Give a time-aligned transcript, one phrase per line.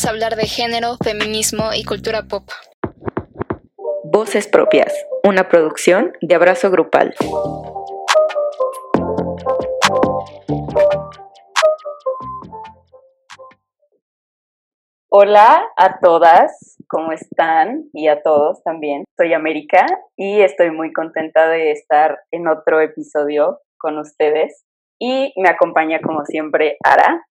[0.00, 2.44] Vamos a hablar de género, feminismo y cultura pop.
[4.04, 7.14] Voces Propias, una producción de Abrazo Grupal.
[15.10, 17.90] Hola a todas, ¿cómo están?
[17.92, 19.04] Y a todos también.
[19.18, 19.84] Soy América
[20.16, 24.64] y estoy muy contenta de estar en otro episodio con ustedes.
[24.98, 27.26] Y me acompaña como siempre Ara.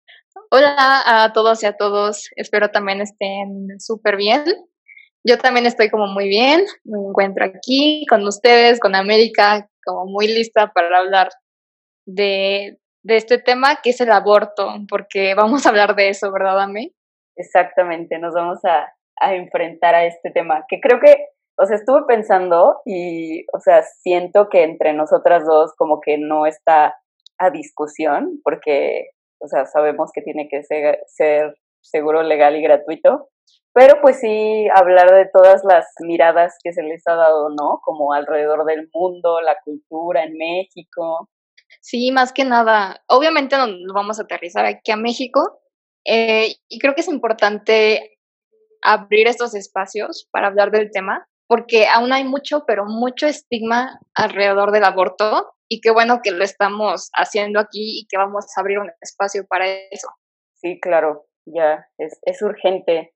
[0.51, 4.43] Hola a todos y a todos, espero también estén súper bien.
[5.23, 10.27] Yo también estoy como muy bien, me encuentro aquí con ustedes, con América, como muy
[10.27, 11.29] lista para hablar
[12.05, 16.61] de, de este tema que es el aborto, porque vamos a hablar de eso, ¿verdad,
[16.61, 16.91] Ame?
[17.37, 21.15] Exactamente, nos vamos a, a enfrentar a este tema, que creo que,
[21.57, 26.45] o sea, estuve pensando y, o sea, siento que entre nosotras dos como que no
[26.45, 26.95] está
[27.37, 33.29] a discusión, porque o sea, sabemos que tiene que ser, seguro, legal y gratuito,
[33.73, 37.79] pero pues sí hablar de todas las miradas que se les ha dado, ¿no?
[37.83, 41.29] Como alrededor del mundo, la cultura en México.
[41.81, 45.59] Sí, más que nada, obviamente nos vamos a aterrizar aquí a México
[46.05, 48.17] eh, y creo que es importante
[48.81, 54.71] abrir estos espacios para hablar del tema, porque aún hay mucho, pero mucho estigma alrededor
[54.71, 58.79] del aborto y qué bueno que lo estamos haciendo aquí y que vamos a abrir
[58.79, 60.07] un espacio para eso.
[60.55, 63.13] Sí, claro, ya es, es urgente.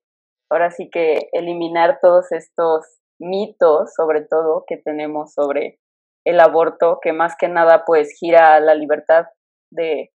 [0.50, 2.86] Ahora sí que eliminar todos estos
[3.20, 5.78] mitos, sobre todo, que tenemos sobre
[6.24, 9.26] el aborto, que más que nada pues gira a la libertad
[9.70, 10.10] de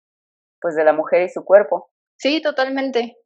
[0.61, 1.89] pues de la mujer y su cuerpo.
[2.17, 3.17] Sí, totalmente.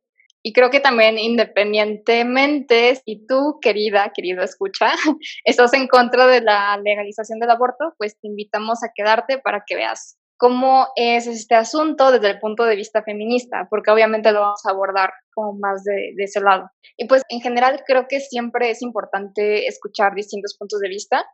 [0.41, 4.91] Y creo que también independientemente si tú, querida, querido escucha,
[5.43, 9.75] estás en contra de la legalización del aborto, pues te invitamos a quedarte para que
[9.75, 14.65] veas cómo es este asunto desde el punto de vista feminista, porque obviamente lo vamos
[14.65, 16.71] a abordar como más de, de ese lado.
[16.95, 21.25] Y pues en general creo que siempre es importante escuchar distintos puntos de vista.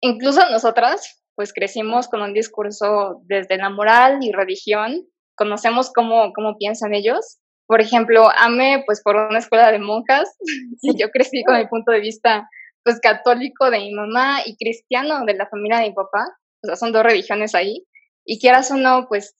[0.00, 5.06] Incluso nosotras, pues crecimos con un discurso desde la moral y religión,
[5.36, 10.36] conocemos cómo, cómo piensan ellos por ejemplo, AME, pues por una escuela de monjas,
[10.82, 12.48] y yo crecí con el punto de vista,
[12.84, 16.24] pues católico de mi mamá y cristiano de la familia de mi papá,
[16.62, 17.84] o sea, son dos religiones ahí,
[18.24, 19.34] y quieras o no, pues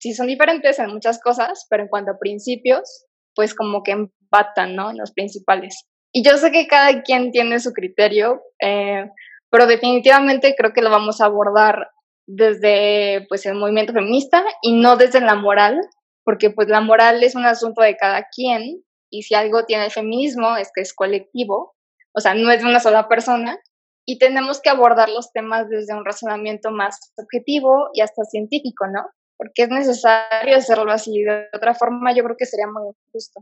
[0.00, 4.74] sí son diferentes en muchas cosas, pero en cuanto a principios, pues como que empatan,
[4.74, 4.92] ¿no?
[4.92, 5.86] Los principales.
[6.12, 9.08] Y yo sé que cada quien tiene su criterio, eh,
[9.50, 11.90] pero definitivamente creo que lo vamos a abordar
[12.26, 15.80] desde pues el movimiento feminista y no desde la moral,
[16.30, 19.90] porque pues la moral es un asunto de cada quien y si algo tiene el
[19.90, 21.74] feminismo es que es colectivo,
[22.14, 23.58] o sea, no es de una sola persona
[24.06, 29.08] y tenemos que abordar los temas desde un razonamiento más objetivo y hasta científico, ¿no?
[29.36, 33.40] Porque es necesario hacerlo así, de otra forma yo creo que sería muy injusto.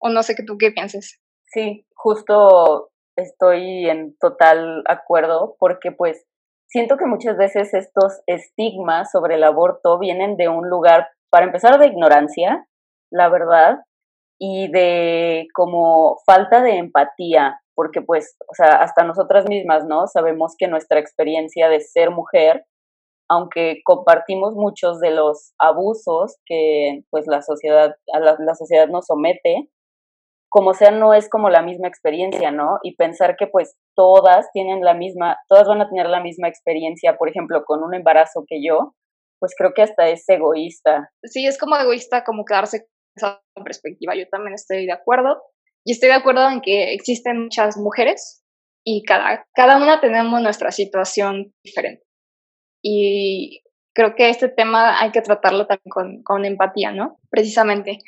[0.00, 1.20] O no sé qué tú qué pienses.
[1.52, 6.26] Sí, justo estoy en total acuerdo porque pues
[6.66, 11.80] siento que muchas veces estos estigmas sobre el aborto vienen de un lugar para empezar,
[11.80, 12.64] de ignorancia,
[13.10, 13.78] la verdad,
[14.38, 20.06] y de como falta de empatía, porque pues, o sea, hasta nosotras mismas, ¿no?
[20.06, 22.64] Sabemos que nuestra experiencia de ser mujer,
[23.28, 29.68] aunque compartimos muchos de los abusos que pues la sociedad, la sociedad nos somete,
[30.48, 32.78] como sea, no es como la misma experiencia, ¿no?
[32.84, 37.16] Y pensar que pues todas tienen la misma, todas van a tener la misma experiencia,
[37.16, 38.94] por ejemplo, con un embarazo que yo,
[39.38, 41.10] pues creo que hasta es egoísta.
[41.22, 44.14] Sí, es como egoísta como quedarse con esa perspectiva.
[44.14, 45.42] Yo también estoy de acuerdo.
[45.86, 48.42] Y estoy de acuerdo en que existen muchas mujeres
[48.86, 52.04] y cada, cada una tenemos nuestra situación diferente.
[52.82, 53.62] Y
[53.94, 57.18] creo que este tema hay que tratarlo también con, con empatía, ¿no?
[57.30, 57.98] Precisamente.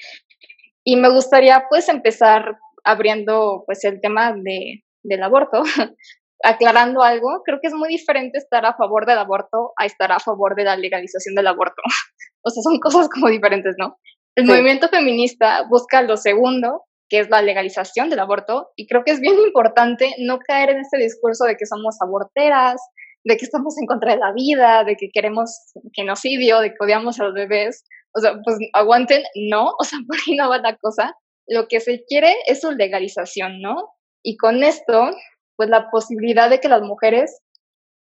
[0.84, 5.62] Y me gustaría pues empezar abriendo pues el tema de, del aborto,
[6.43, 10.19] aclarando algo, creo que es muy diferente estar a favor del aborto a estar a
[10.19, 11.83] favor de la legalización del aborto.
[12.43, 13.99] o sea, son cosas como diferentes, ¿no?
[14.37, 19.12] El movimiento feminista busca lo segundo, que es la legalización del aborto, y creo que
[19.12, 22.81] es bien importante no caer en este discurso de que somos aborteras,
[23.25, 27.19] de que estamos en contra de la vida, de que queremos genocidio, de que odiamos
[27.19, 27.85] a los bebés.
[28.15, 31.15] O sea, pues aguanten, no, o sea, por ahí no va la cosa.
[31.49, 33.89] Lo que se quiere es su legalización, ¿no?
[34.23, 35.11] Y con esto
[35.56, 37.43] pues la posibilidad de que las mujeres,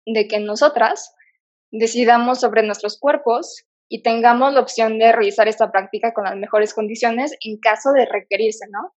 [0.06, 1.14] de que nosotras
[1.70, 6.74] decidamos sobre nuestros cuerpos y tengamos la opción de realizar esta práctica con las mejores
[6.74, 8.94] condiciones en caso de requerirse, ¿no?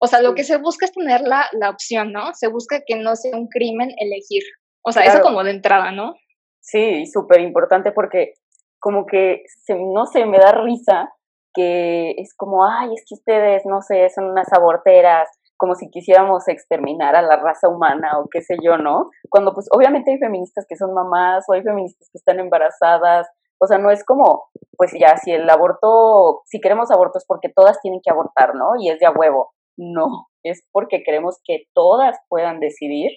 [0.00, 2.34] O sea, lo que se busca es tener la, la opción, ¿no?
[2.34, 4.42] Se busca que no sea un crimen elegir.
[4.84, 6.14] O sea, eso como de entrada, ¿no?
[6.60, 8.32] Sí, súper importante porque
[8.80, 11.12] como que, se, no sé, me da risa
[11.54, 15.28] que es como, ay, es que ustedes, no sé, son unas aborteras,
[15.62, 19.10] como si quisiéramos exterminar a la raza humana o qué sé yo, ¿no?
[19.30, 23.28] Cuando pues obviamente hay feministas que son mamás o hay feministas que están embarazadas,
[23.60, 27.48] o sea, no es como, pues ya, si el aborto, si queremos aborto es porque
[27.48, 28.70] todas tienen que abortar, ¿no?
[28.76, 29.52] Y es de a huevo.
[29.76, 33.12] No, es porque queremos que todas puedan decidir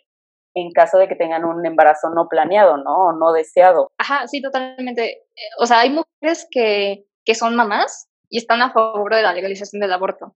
[0.53, 3.07] en caso de que tengan un embarazo no planeado, ¿no?
[3.07, 3.87] O no deseado.
[3.97, 5.23] Ajá, sí, totalmente.
[5.59, 9.79] O sea, hay mujeres que, que son mamás y están a favor de la legalización
[9.79, 10.35] del aborto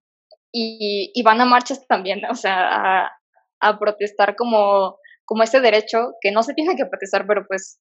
[0.52, 3.10] y, van a marchas también, o sea,
[3.60, 7.80] a, protestar como, como este derecho que no se tiene que protestar, pero pues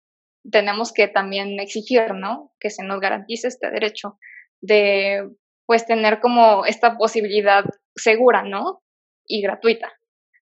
[0.50, 2.52] tenemos que también exigir, ¿no?
[2.60, 4.18] Que se nos garantice este derecho
[4.60, 5.28] de,
[5.66, 7.64] pues, tener como esta posibilidad
[7.96, 8.82] segura, ¿no?
[9.26, 9.92] Y gratuita.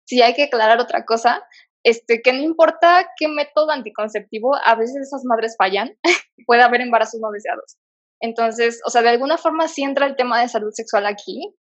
[0.06, 1.44] Si hay que aclarar otra cosa,
[1.84, 5.98] este, que no importa qué método anticonceptivo, a veces esas madres fallan,
[6.48, 7.78] puede haber embarazos no deseados.
[8.22, 11.54] Entonces, o sea, de alguna forma sí entra el tema de salud sexual aquí,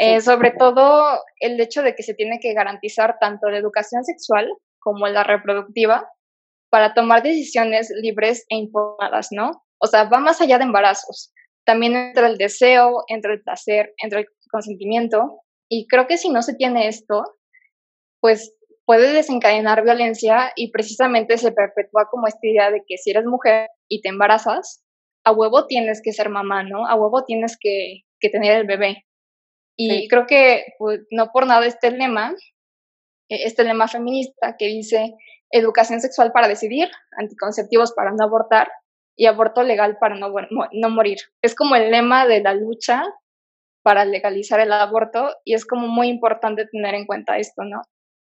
[0.00, 4.48] eh, sobre todo el hecho de que se tiene que garantizar tanto la educación sexual
[4.78, 6.08] como la reproductiva
[6.70, 9.64] para tomar decisiones libres e informadas, ¿no?
[9.78, 11.32] O sea, va más allá de embarazos.
[11.64, 15.42] También entra el deseo, entra el placer, entra el consentimiento.
[15.68, 17.24] Y creo que si no se tiene esto,
[18.20, 18.54] pues
[18.84, 23.68] puede desencadenar violencia y precisamente se perpetúa como esta idea de que si eres mujer
[23.88, 24.84] y te embarazas,
[25.24, 26.86] a huevo tienes que ser mamá, ¿no?
[26.86, 29.07] A huevo tienes que, que tener el bebé.
[29.80, 32.34] Y creo que pues, no por nada este lema,
[33.28, 35.14] e, este lema feminista que dice
[35.50, 38.68] educación sexual para decidir, anticonceptivos para no abortar
[39.16, 40.32] y aborto legal para no,
[40.72, 41.18] no morir.
[41.42, 43.04] Es como el lema de la lucha
[43.82, 47.82] para legalizar el aborto y es como muy importante tener en cuenta esto, ¿no?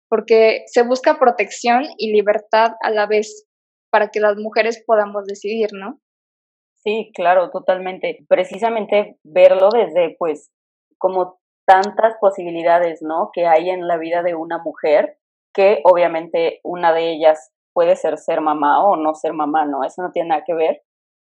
[0.08, 3.46] Porque se busca protección y libertad a la vez
[3.90, 6.00] para que las mujeres podamos decidir, ¿no?
[6.82, 8.24] Sí, claro, totalmente.
[8.28, 10.50] Precisamente verlo desde, pues,
[10.98, 13.30] como tantas posibilidades, ¿no?
[13.32, 15.18] Que hay en la vida de una mujer,
[15.54, 19.84] que obviamente una de ellas puede ser ser mamá o no ser mamá, ¿no?
[19.84, 20.82] Eso no tiene nada que ver.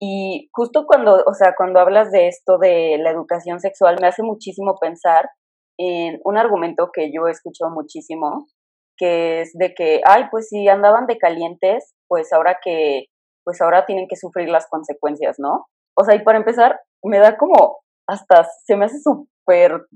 [0.01, 4.23] Y justo cuando, o sea, cuando hablas de esto de la educación sexual, me hace
[4.23, 5.31] muchísimo pensar
[5.79, 8.47] en un argumento que yo he escuchado muchísimo,
[8.97, 13.07] que es de que, ay, pues si andaban de calientes, pues ahora que,
[13.45, 15.67] pues ahora tienen que sufrir las consecuencias, ¿no?
[15.97, 17.79] O sea, y para empezar, me da como,
[18.09, 19.87] hasta se me hace súper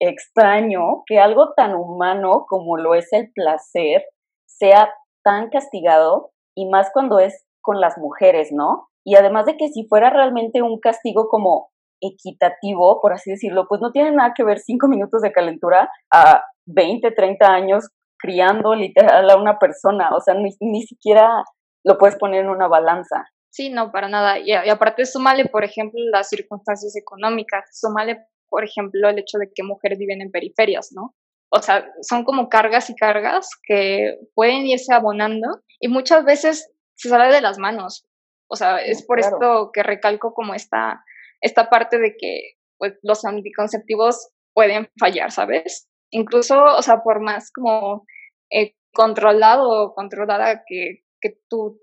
[0.00, 4.04] extraño que algo tan humano como lo es el placer
[4.46, 4.90] sea
[5.24, 8.88] tan castigado y más cuando es con las mujeres, ¿no?
[9.04, 11.68] Y además de que si fuera realmente un castigo como
[12.00, 16.42] equitativo, por así decirlo, pues no tiene nada que ver cinco minutos de calentura a
[16.66, 17.88] 20, 30 años
[18.18, 21.44] criando literal a una persona, o sea, ni, ni siquiera
[21.84, 23.26] lo puedes poner en una balanza.
[23.50, 24.38] Sí, no, para nada.
[24.38, 29.50] Y, y aparte, súmale, por ejemplo, las circunstancias económicas, súmale por ejemplo, el hecho de
[29.54, 31.14] que mujeres viven en periferias, ¿no?
[31.50, 37.08] O sea, son como cargas y cargas que pueden irse abonando y muchas veces se
[37.08, 38.06] sale de las manos.
[38.48, 41.04] O sea, es por esto que recalco como esta,
[41.40, 45.88] esta parte de que pues, los anticonceptivos pueden fallar, ¿sabes?
[46.10, 48.06] Incluso, o sea, por más como
[48.50, 51.80] eh, controlado o controlada que, que tú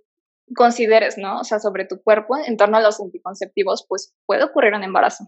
[0.56, 1.39] consideres, ¿no?
[1.39, 5.25] O sea, sobre tu cuerpo en torno a los anticonceptivos, pues puede ocurrir un embarazo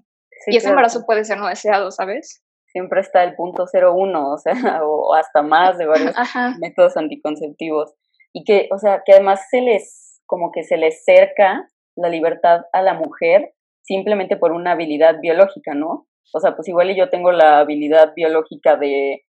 [0.47, 2.43] y ese embarazo puede ser no deseado, ¿sabes?
[2.67, 4.53] Siempre está el punto 01, o sea,
[4.83, 6.13] o hasta más de varios
[6.59, 7.93] métodos anticonceptivos.
[8.33, 12.61] Y que, o sea, que además se les, como que se les cerca la libertad
[12.73, 16.07] a la mujer simplemente por una habilidad biológica, ¿no?
[16.33, 19.23] O sea, pues igual yo tengo la habilidad biológica de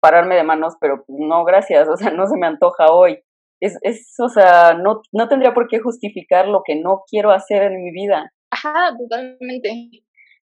[0.00, 3.22] pararme de manos, pero pues no, gracias, o sea, no se me antoja hoy.
[3.60, 7.62] Es, es o sea, no, no tendría por qué justificar lo que no quiero hacer
[7.64, 8.32] en mi vida.
[8.50, 10.02] Ajá, totalmente.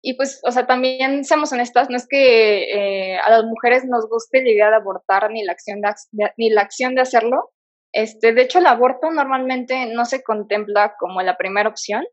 [0.08, 4.08] Y pues, o sea, también seamos honestas, no es que eh, a las mujeres nos
[4.08, 7.52] guste la idea de abortar ni la acción de, ni la acción de hacerlo.
[7.92, 12.06] Este, de hecho, el aborto normalmente no se contempla como la primera opción.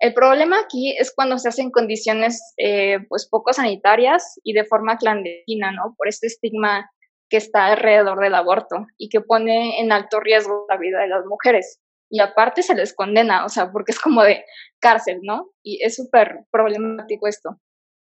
[0.00, 4.98] El problema aquí es cuando se hacen condiciones eh, pues poco sanitarias y de forma
[4.98, 5.94] clandestina, ¿no?
[5.96, 6.90] Por este estigma
[7.30, 11.24] que está alrededor del aborto y que pone en alto riesgo la vida de las
[11.26, 14.44] mujeres y aparte se les condena, o sea, porque es como de
[14.80, 15.50] cárcel, ¿no?
[15.62, 17.60] Y es súper problemático esto.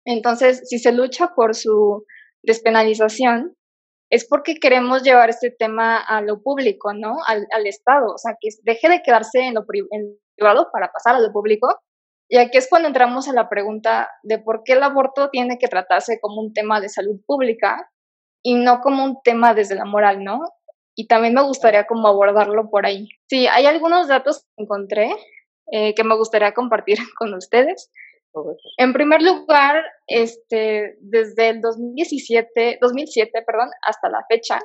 [0.04, 2.04] Entonces, si se lucha por su
[2.42, 3.56] despenalización,
[4.10, 7.16] es porque queremos llevar este tema a lo público, ¿no?
[7.26, 11.20] Al, al Estado, o sea, que deje de quedarse en lo, privado para pasar a
[11.20, 11.68] lo público.
[12.28, 15.68] Y aquí es cuando entramos a la pregunta de por qué el aborto tiene que
[15.68, 17.90] tratarse como un tema de salud pública
[18.42, 20.40] y no como un tema desde la moral, ¿no?
[20.94, 23.08] Y también me gustaría como abordarlo por ahí.
[23.28, 25.10] Sí, hay algunos datos que encontré
[25.70, 27.90] eh, que me gustaría compartir con ustedes.
[28.78, 34.58] En primer lugar, este, desde el 2017, 2007 perdón, hasta la fecha,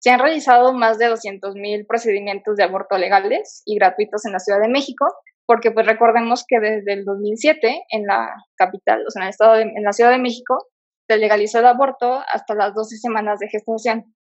[0.00, 4.60] se han realizado más de 200.000 procedimientos de aborto legales y gratuitos en la Ciudad
[4.60, 5.06] de México,
[5.46, 9.54] porque pues recordemos que desde el 2007 en la capital, o sea, en el estado
[9.54, 10.66] de, en la Ciudad de México,
[11.08, 14.15] se legalizó el aborto hasta las 12 semanas de gestación.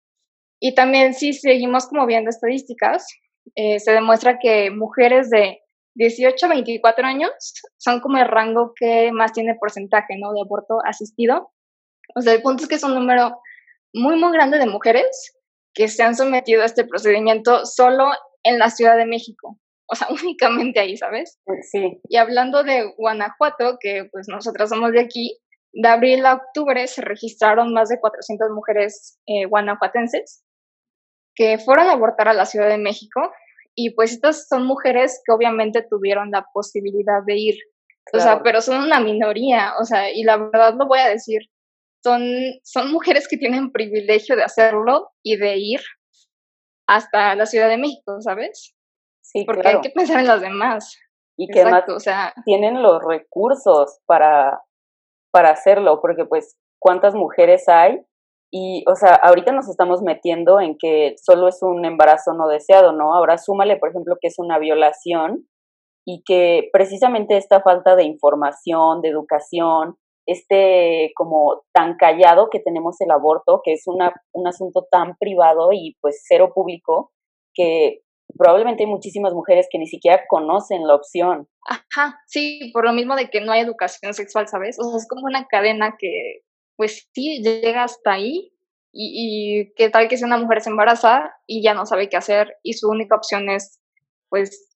[0.60, 3.08] Y también si seguimos como viendo estadísticas,
[3.56, 5.60] eh, se demuestra que mujeres de
[5.96, 7.32] 18 a 24 años
[7.78, 10.34] son como el rango que más tiene porcentaje ¿no?
[10.34, 11.52] de aborto asistido.
[12.16, 13.40] O sea, el punto es que es un número
[13.94, 15.34] muy, muy grande de mujeres
[15.74, 18.10] que se han sometido a este procedimiento solo
[18.44, 19.58] en la Ciudad de México.
[19.88, 21.40] O sea, únicamente ahí, ¿sabes?
[21.72, 22.02] Sí.
[22.10, 25.40] Y hablando de Guanajuato, que pues nosotras somos de aquí,
[25.74, 30.45] de abril a octubre se registraron más de 400 mujeres eh, guanajuatenses
[31.36, 33.22] que fueron a abortar a la Ciudad de México
[33.76, 37.56] y pues estas son mujeres que obviamente tuvieron la posibilidad de ir,
[38.14, 41.42] o sea, pero son una minoría, o sea, y la verdad lo voy a decir,
[42.02, 42.22] son,
[42.64, 45.82] son mujeres que tienen privilegio de hacerlo y de ir
[46.88, 48.76] hasta la Ciudad de México, ¿sabes?
[49.22, 50.98] Sí, Porque hay que pensar en las demás.
[51.36, 54.62] Y que más o sea, tienen los recursos para,
[55.32, 58.00] para hacerlo, porque pues cuántas mujeres hay
[58.52, 62.94] y, o sea, ahorita nos estamos metiendo en que solo es un embarazo no deseado,
[62.94, 63.14] ¿no?
[63.14, 65.48] Ahora súmale, por ejemplo, que es una violación
[66.06, 69.98] y que precisamente esta falta de información, de educación,
[70.28, 75.70] este como tan callado que tenemos el aborto, que es una, un asunto tan privado
[75.72, 77.12] y pues cero público,
[77.54, 78.02] que
[78.38, 81.48] probablemente hay muchísimas mujeres que ni siquiera conocen la opción.
[81.68, 84.78] Ajá, sí, por lo mismo de que no hay educación sexual, ¿sabes?
[84.80, 86.42] O sea, es como una cadena que
[86.76, 88.54] pues sí, llega hasta ahí
[88.92, 92.18] y, y qué tal que si una mujer se embaraza y ya no sabe qué
[92.18, 93.80] hacer y su única opción es
[94.30, 94.76] pues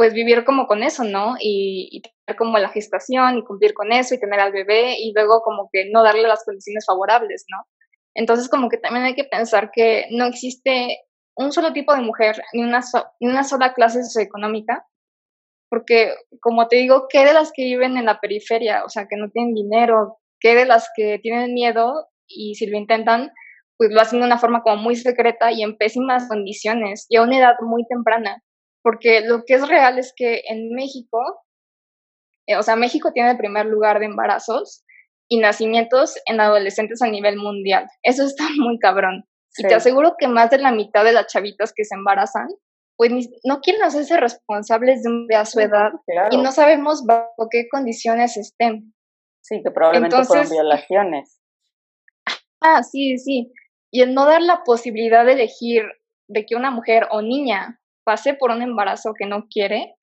[0.00, 1.34] pues vivir como con eso, ¿no?
[1.38, 5.42] Y, tener como la gestación y cumplir con eso y tener al bebé y luego
[5.42, 7.66] como que no darle las condiciones favorables, ¿no?
[8.14, 11.00] Entonces como que también hay que pensar que no existe
[11.36, 12.80] un solo tipo de mujer ni una,
[13.20, 14.86] ni una sola clase socioeconómica,
[15.68, 18.86] porque como te digo, ¿qué de las que viven en la periferia?
[18.86, 22.76] O sea, que no tienen dinero, que de las que tienen miedo y si lo
[22.76, 23.30] intentan,
[23.76, 27.22] pues lo hacen de una forma como muy secreta y en pésimas condiciones y a
[27.22, 28.42] una edad muy temprana.
[28.82, 31.18] Porque lo que es real es que en México,
[32.46, 34.84] eh, o sea, México tiene el primer lugar de embarazos
[35.28, 37.86] y nacimientos en adolescentes a nivel mundial.
[38.02, 39.24] Eso está muy cabrón.
[39.56, 42.48] Y te aseguro que más de la mitad de las chavitas que se embarazan,
[42.96, 43.10] pues
[43.44, 45.90] no quieren hacerse responsables de, un, de a su edad
[46.30, 48.92] y no sabemos bajo qué condiciones estén.
[49.42, 51.40] Sí, que probablemente fueron violaciones.
[52.60, 53.52] Ah, sí, sí.
[53.90, 55.82] Y el no dar la posibilidad de elegir
[56.28, 59.94] de que una mujer o niña pase por un embarazo que no quiere,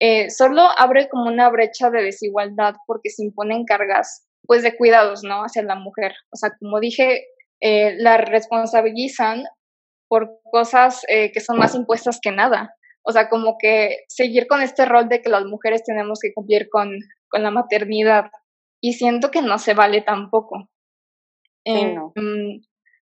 [0.00, 5.22] eh, solo abre como una brecha de desigualdad porque se imponen cargas, pues, de cuidados,
[5.22, 5.42] ¿no?
[5.42, 6.14] Hacia la mujer.
[6.32, 7.26] O sea, como dije,
[7.60, 9.44] eh, la responsabilizan
[10.08, 12.74] por cosas eh, que son más impuestas que nada.
[13.02, 16.68] O sea, como que seguir con este rol de que las mujeres tenemos que cumplir
[16.70, 16.98] con,
[17.28, 18.30] con la maternidad
[18.84, 20.68] y siento que no se vale tampoco.
[21.64, 22.12] Sí, em, no.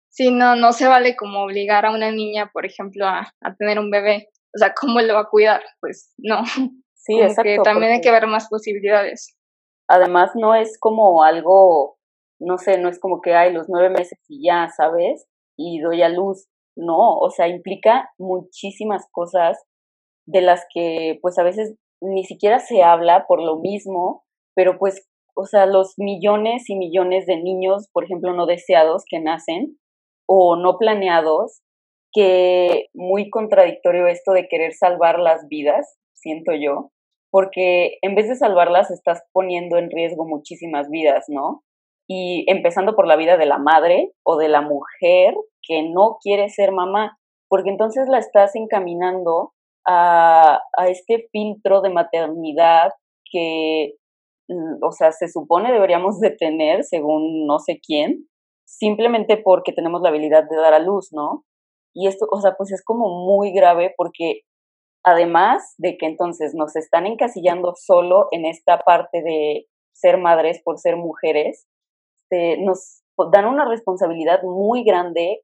[0.07, 3.77] sí, no, no se vale como obligar a una niña, por ejemplo, a, a tener
[3.77, 4.29] un bebé.
[4.55, 5.61] O sea, ¿cómo lo va a cuidar?
[5.81, 6.41] Pues no.
[6.93, 7.63] Sí, exacto.
[7.63, 9.37] también hay que ver más posibilidades.
[9.87, 11.97] Además, no es como algo,
[12.37, 15.25] no sé, no es como que hay los nueve meses y ya, ¿sabes?
[15.57, 16.47] Y doy a luz.
[16.75, 19.57] No, o sea, implica muchísimas cosas
[20.25, 25.07] de las que pues a veces ni siquiera se habla por lo mismo, pero pues
[25.37, 29.77] o sea, los millones y millones de niños, por ejemplo, no deseados que nacen
[30.27, 31.61] o no planeados,
[32.11, 36.89] que muy contradictorio esto de querer salvar las vidas, siento yo,
[37.29, 41.63] porque en vez de salvarlas estás poniendo en riesgo muchísimas vidas, ¿no?
[42.09, 46.49] Y empezando por la vida de la madre o de la mujer que no quiere
[46.49, 49.53] ser mamá, porque entonces la estás encaminando
[49.85, 52.91] a, a este filtro de maternidad
[53.31, 53.93] que
[54.81, 58.27] o sea, se supone deberíamos de tener, según no sé quién,
[58.65, 61.45] simplemente porque tenemos la habilidad de dar a luz, ¿no?
[61.93, 64.41] Y esto, o sea, pues es como muy grave porque
[65.03, 70.77] además de que entonces nos están encasillando solo en esta parte de ser madres por
[70.77, 71.67] ser mujeres,
[72.29, 73.01] este, nos
[73.31, 75.41] dan una responsabilidad muy grande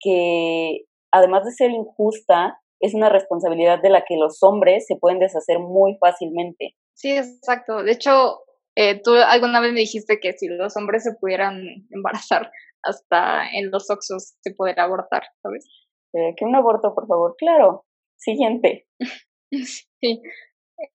[0.00, 5.18] que además de ser injusta, es una responsabilidad de la que los hombres se pueden
[5.18, 6.76] deshacer muy fácilmente.
[6.98, 7.84] Sí, exacto.
[7.84, 8.40] De hecho,
[8.76, 12.50] eh, tú alguna vez me dijiste que si los hombres se pudieran embarazar,
[12.82, 15.64] hasta en los oxos se podría abortar, ¿sabes?
[16.12, 17.36] Eh, que un aborto, por favor.
[17.38, 17.84] Claro.
[18.16, 18.88] Siguiente.
[20.00, 20.22] sí.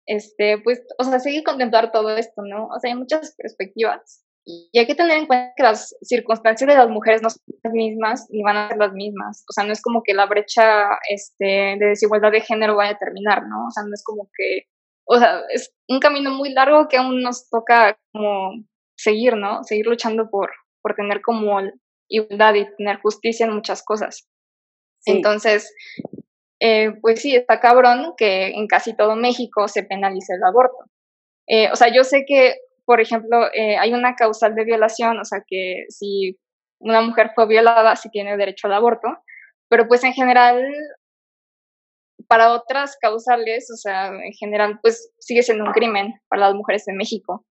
[0.07, 2.69] este, pues, o sea, seguir contemplar todo esto, ¿no?
[2.69, 6.76] O sea, hay muchas perspectivas y hay que tener en cuenta que las circunstancias de
[6.76, 9.45] las mujeres no son las mismas ni van a ser las mismas.
[9.49, 12.99] O sea, no es como que la brecha este, de desigualdad de género vaya a
[12.99, 13.66] terminar, ¿no?
[13.66, 14.66] O sea, no es como que,
[15.12, 18.52] o sea, es un camino muy largo que aún nos toca como
[18.96, 19.64] seguir, ¿no?
[19.64, 21.58] Seguir luchando por, por tener como
[22.08, 24.28] igualdad y tener justicia en muchas cosas.
[25.04, 25.74] Entonces,
[26.60, 30.84] eh, pues sí, está cabrón que en casi todo México se penalice el aborto.
[31.48, 35.24] Eh, o sea, yo sé que, por ejemplo, eh, hay una causal de violación, o
[35.24, 36.38] sea, que si
[36.78, 39.08] una mujer fue violada, sí tiene derecho al aborto,
[39.68, 40.62] pero pues en general,
[42.30, 46.87] para otras causales, o sea, en general, pues sigue siendo un crimen para las mujeres
[46.87, 47.44] en México.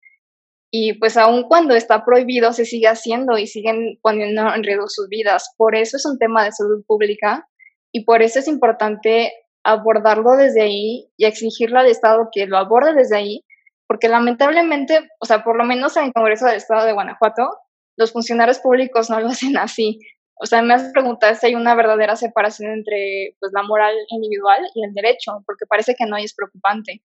[0.71, 5.09] Y pues aun cuando está prohibido, se sigue haciendo y siguen poniendo en riesgo sus
[5.09, 5.53] vidas.
[5.57, 7.45] Por eso es un tema de salud pública
[7.91, 9.33] y por eso es importante
[9.65, 13.43] abordarlo desde ahí y exigirle al Estado que lo aborde desde ahí,
[13.85, 17.49] porque lamentablemente, o sea, por lo menos en el Congreso del Estado de Guanajuato,
[17.97, 19.99] los funcionarios públicos no lo hacen así.
[20.41, 24.61] O sea, me hace preguntar si hay una verdadera separación entre pues, la moral individual
[24.73, 27.01] y el derecho, porque parece que no y es preocupante.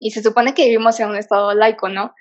[0.00, 2.14] Y se supone que vivimos en un Estado laico, ¿no?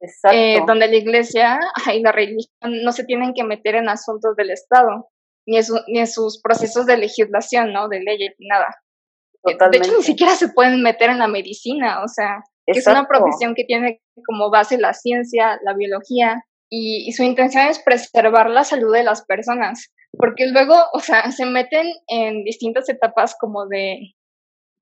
[0.00, 0.36] Exacto.
[0.36, 1.58] Eh, donde la iglesia
[1.94, 5.08] y la religión no se tienen que meter en asuntos del Estado
[5.46, 7.88] ni en, ni en sus procesos de legislación, ¿no?
[7.88, 8.68] De leyes, ni nada.
[9.42, 9.78] Totalmente.
[9.78, 13.54] De hecho, ni siquiera se pueden meter en la medicina, o sea, es una profesión
[13.54, 18.92] que tiene como base la ciencia, la biología, y, su intención es preservar la salud
[18.92, 24.14] de las personas, porque luego, o sea, se meten en distintas etapas como de,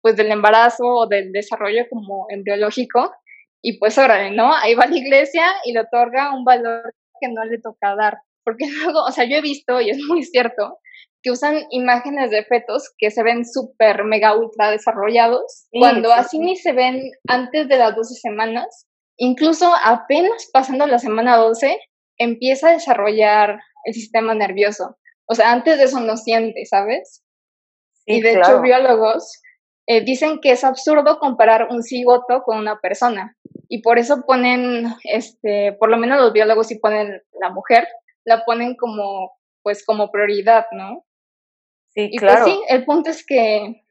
[0.02, 3.12] pues del embarazo o del desarrollo como embriológico,
[3.62, 4.54] y pues órale, ¿no?
[4.54, 8.66] Ahí va la iglesia y le otorga un valor que no le toca dar porque
[8.84, 10.78] luego, o sea, yo he visto, y es muy cierto,
[11.22, 16.54] que usan imágenes de fetos que se ven súper, mega, ultra desarrollados, cuando así ni
[16.54, 18.86] se ven antes de las 12 semanas,
[19.16, 21.78] incluso apenas pasando la semana 12,
[22.18, 24.96] empieza a desarrollar el sistema nervioso.
[25.26, 27.22] O sea, antes de eso no siente, ¿sabes?
[28.08, 29.42] y de hecho, biólogos
[29.88, 33.36] eh, dicen que es absurdo comparar un cigoto con una persona.
[33.68, 37.88] Y por eso ponen, este, por lo menos los biólogos sí ponen la mujer
[38.26, 41.04] la ponen como, pues, como prioridad, ¿no?
[41.94, 42.44] Sí, y pues claro.
[42.44, 43.82] sí, el punto es que,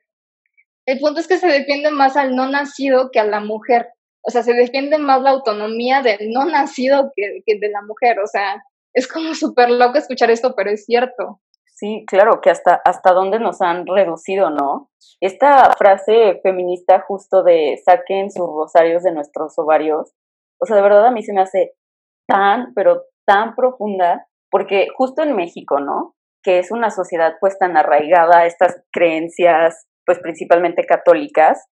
[0.85, 3.87] el punto es que se defiende más al no nacido que a la mujer.
[4.27, 8.19] O sea, se defiende más la autonomía del no nacido que, que de la mujer.
[8.19, 11.41] O sea, es como súper loco escuchar esto, pero es cierto.
[11.75, 14.89] Sí, claro, que hasta, hasta dónde nos han reducido, ¿no?
[15.19, 20.13] Esta frase feminista justo de saquen sus rosarios de nuestros ovarios,
[20.61, 21.73] o sea, de verdad a mí se me hace
[22.27, 26.15] tan, pero tan profunda, porque justo en México, ¿no?
[26.41, 31.67] Que es una sociedad pues tan arraigada a estas creencias, pues principalmente católicas,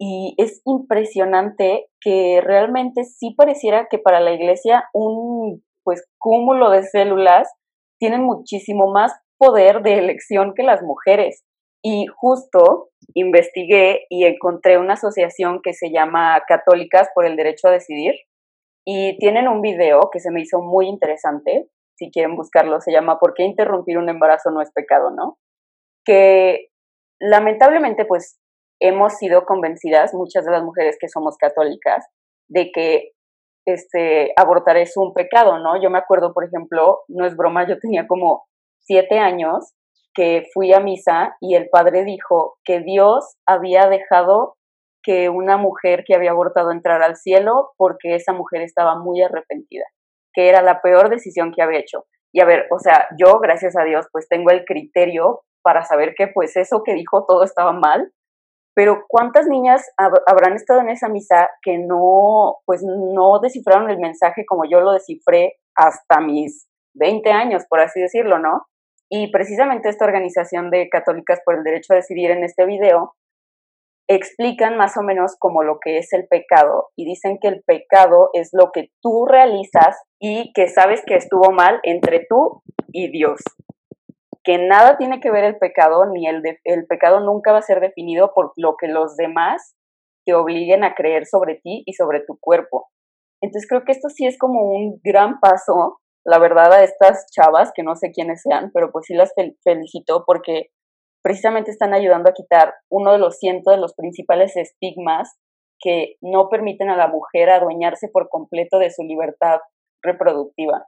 [0.00, 6.84] y es impresionante que realmente sí pareciera que para la iglesia un pues cúmulo de
[6.84, 7.52] células
[8.00, 11.44] tienen muchísimo más poder de elección que las mujeres.
[11.82, 17.72] Y justo investigué y encontré una asociación que se llama Católicas por el Derecho a
[17.72, 18.14] Decidir,
[18.86, 23.18] y tienen un video que se me hizo muy interesante, si quieren buscarlo, se llama
[23.18, 25.38] ¿Por qué interrumpir un embarazo no es pecado, no?
[26.04, 26.68] Que
[27.20, 28.39] lamentablemente pues
[28.80, 32.06] hemos sido convencidas, muchas de las mujeres que somos católicas,
[32.48, 33.12] de que
[33.66, 35.80] este, abortar es un pecado, ¿no?
[35.80, 38.44] Yo me acuerdo, por ejemplo, no es broma, yo tenía como
[38.80, 39.74] siete años
[40.14, 44.56] que fui a misa y el padre dijo que Dios había dejado
[45.02, 49.84] que una mujer que había abortado entrar al cielo porque esa mujer estaba muy arrepentida,
[50.34, 52.04] que era la peor decisión que había hecho.
[52.32, 56.14] Y a ver, o sea, yo, gracias a Dios, pues tengo el criterio para saber
[56.16, 58.12] que pues eso que dijo todo estaba mal,
[58.74, 64.44] pero ¿cuántas niñas habrán estado en esa misa que no, pues no descifraron el mensaje
[64.46, 68.66] como yo lo descifré hasta mis 20 años, por así decirlo, ¿no?
[69.08, 73.14] Y precisamente esta organización de Católicas por el Derecho a Decidir en este video
[74.08, 78.30] explican más o menos como lo que es el pecado y dicen que el pecado
[78.32, 83.40] es lo que tú realizas y que sabes que estuvo mal entre tú y Dios.
[84.44, 87.80] Que nada tiene que ver el pecado, ni el, el pecado nunca va a ser
[87.80, 89.74] definido por lo que los demás
[90.24, 92.88] te obliguen a creer sobre ti y sobre tu cuerpo.
[93.42, 97.72] Entonces creo que esto sí es como un gran paso, la verdad, a estas chavas,
[97.74, 99.32] que no sé quiénes sean, pero pues sí las
[99.64, 100.66] felicito porque
[101.22, 105.38] precisamente están ayudando a quitar uno de los cientos de los principales estigmas
[105.82, 109.60] que no permiten a la mujer adueñarse por completo de su libertad
[110.02, 110.86] reproductiva.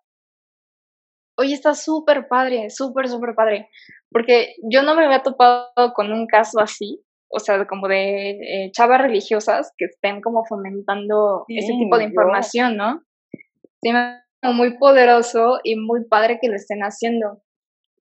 [1.37, 3.69] Oye, está súper padre, súper, súper padre,
[4.11, 7.03] porque yo no me había topado con un caso así.
[7.35, 12.77] o sea, como de eh, chavas religiosas que estén como fomentando ese tipo de información,
[12.77, 13.03] ¿no?
[13.83, 13.91] Sí,
[14.43, 17.43] muy poderoso y muy padre que lo estén haciendo,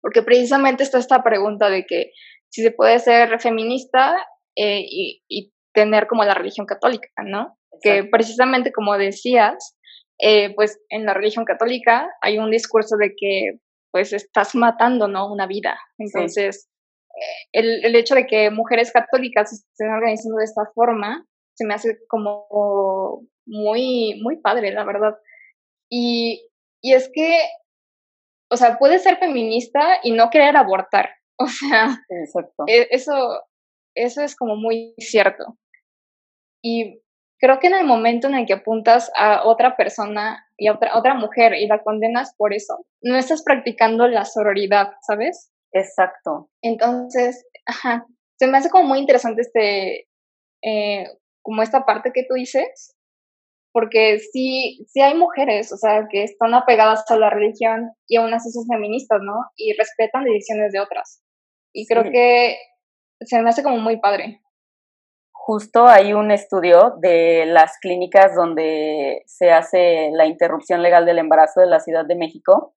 [0.02, 2.12] porque precisamente está esta pregunta de que
[2.50, 4.16] si se puede ser feminista
[4.56, 7.56] eh, y, y, tener como la religión católica, ¿no?
[7.84, 9.78] Que precisamente como decías,
[10.20, 13.60] eh, pues en la religión católica hay un discurso de que
[13.92, 15.32] pues estás matando, ¿no?
[15.32, 15.80] Una vida.
[15.98, 16.70] Entonces,
[17.10, 21.26] eh, el, el, hecho de que mujeres católicas se estén organizando de esta forma
[21.60, 25.18] se me hace como muy, muy padre, la verdad.
[25.92, 26.48] Y,
[26.82, 27.42] y es que,
[28.50, 31.10] o sea, puedes ser feminista y no querer abortar.
[31.42, 32.66] O sea, Exacto.
[32.68, 33.14] E, eso,
[33.96, 35.58] eso es como muy cierto.
[36.62, 37.02] Y
[37.40, 40.98] creo que en el momento en el que apuntas a otra persona y a otra,
[40.98, 45.52] otra mujer y la condenas por eso, no estás practicando la sororidad, ¿sabes?
[45.72, 46.50] Exacto.
[46.62, 48.06] Entonces, ajá,
[48.38, 50.08] se me hace como muy interesante este,
[50.64, 51.08] eh,
[51.42, 52.96] como esta parte que tú dices,
[53.72, 58.34] porque sí, sí hay mujeres, o sea, que están apegadas a la religión y aún
[58.34, 59.34] así son feministas, ¿no?
[59.56, 61.22] Y respetan decisiones de otras.
[61.72, 62.58] Y creo que
[63.22, 64.42] se me hace como muy padre
[65.50, 71.60] justo hay un estudio de las clínicas donde se hace la interrupción legal del embarazo
[71.60, 72.76] de la Ciudad de México.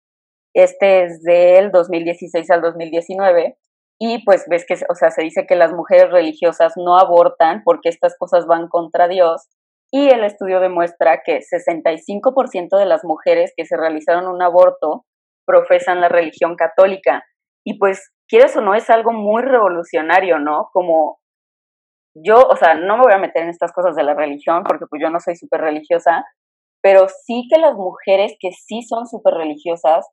[0.56, 3.58] Este es del 2016 al 2019
[4.00, 7.90] y pues ves que, o sea, se dice que las mujeres religiosas no abortan porque
[7.90, 9.50] estas cosas van contra Dios
[9.92, 15.04] y el estudio demuestra que 65% de las mujeres que se realizaron un aborto
[15.46, 17.26] profesan la religión católica.
[17.66, 20.70] Y pues, quieres o no, es algo muy revolucionario, ¿no?
[20.72, 21.21] Como
[22.14, 24.86] yo, o sea, no me voy a meter en estas cosas de la religión porque
[24.90, 26.26] pues yo no soy súper religiosa,
[26.82, 30.08] pero sí que las mujeres que sí son súper religiosas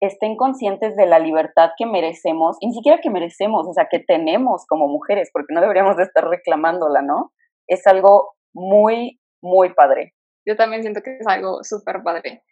[0.00, 3.98] estén conscientes de la libertad que merecemos, y ni siquiera que merecemos, o sea, que
[3.98, 7.32] tenemos como mujeres, porque no deberíamos de estar reclamándola, ¿no?
[7.66, 10.14] Es algo muy, muy padre.
[10.46, 12.42] Yo también siento que es algo súper padre.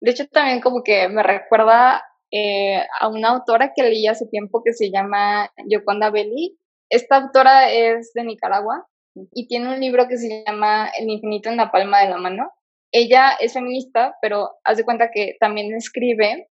[0.00, 4.62] De hecho, también como que me recuerda eh, a una autora que leí hace tiempo
[4.64, 6.56] que se llama Yoconda Belli,
[6.92, 8.86] esta autora es de Nicaragua
[9.32, 12.52] y tiene un libro que se llama El infinito en la palma de la mano.
[12.92, 16.50] Ella es feminista, pero hace cuenta que también escribe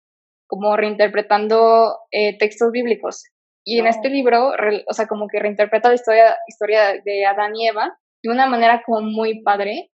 [0.47, 3.23] como reinterpretando eh, textos bíblicos.
[3.65, 4.51] Y en este libro,
[4.87, 8.83] o sea, como que reinterpreta la historia, historia de Adán y Eva de una manera
[8.85, 9.89] como muy padre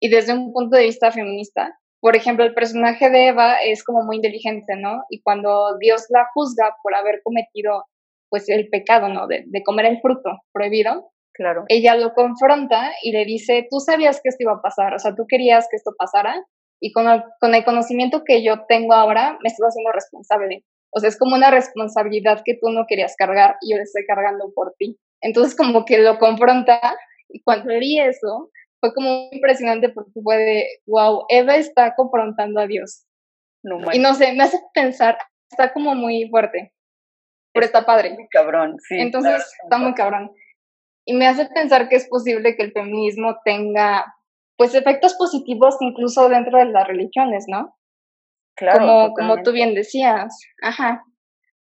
[0.00, 1.78] y desde un punto de vista feminista.
[2.00, 5.04] Por ejemplo, el personaje de Eva es como muy inteligente, ¿no?
[5.10, 7.84] Y cuando Dios la juzga por haber cometido
[8.32, 9.26] pues el pecado, ¿no?
[9.26, 11.12] De, comer el fruto prohibido.
[11.34, 11.64] Claro.
[11.68, 15.14] Ella lo confronta y le dice, tú sabías que esto iba a pasar, o sea,
[15.14, 16.42] tú querías que esto pasara
[16.80, 20.64] y con el, con el conocimiento que yo tengo ahora me estás haciendo responsable.
[20.90, 24.06] O sea, es como una responsabilidad que tú no querías cargar y yo le estoy
[24.06, 24.98] cargando por ti.
[25.20, 26.80] Entonces como que lo confronta
[27.28, 32.66] y cuando leí eso fue como impresionante porque fue de, wow, Eva está confrontando a
[32.66, 33.04] Dios.
[33.62, 35.18] No, y no sé, me hace pensar,
[35.50, 36.72] está como muy fuerte
[37.52, 38.10] pero está padre.
[38.10, 38.98] Muy cabrón, sí.
[38.98, 40.32] Entonces está muy cabrón.
[41.04, 44.14] Y me hace pensar que es posible que el feminismo tenga,
[44.56, 47.76] pues, efectos positivos incluso dentro de las religiones, ¿no?
[48.56, 48.78] Claro.
[48.78, 50.38] Como, como tú bien decías.
[50.62, 51.04] Ajá.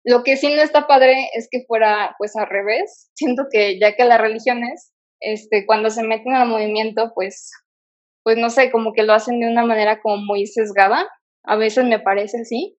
[0.04, 3.10] Lo que sí no está padre es que fuera, pues, al revés.
[3.14, 7.50] Siento que ya que las religiones, este, cuando se meten al movimiento, pues,
[8.22, 11.08] pues, no sé, como que lo hacen de una manera como muy sesgada.
[11.44, 12.76] A veces me parece así.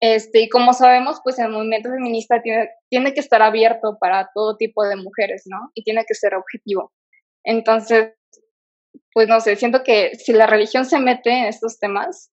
[0.00, 4.56] Este, y como sabemos, pues el movimiento feminista tiene, tiene que estar abierto para todo
[4.56, 5.70] tipo de mujeres, ¿no?
[5.74, 6.92] Y tiene que ser objetivo.
[7.44, 8.14] Entonces,
[9.12, 12.32] pues no sé, siento que si la religión se mete en estos temas,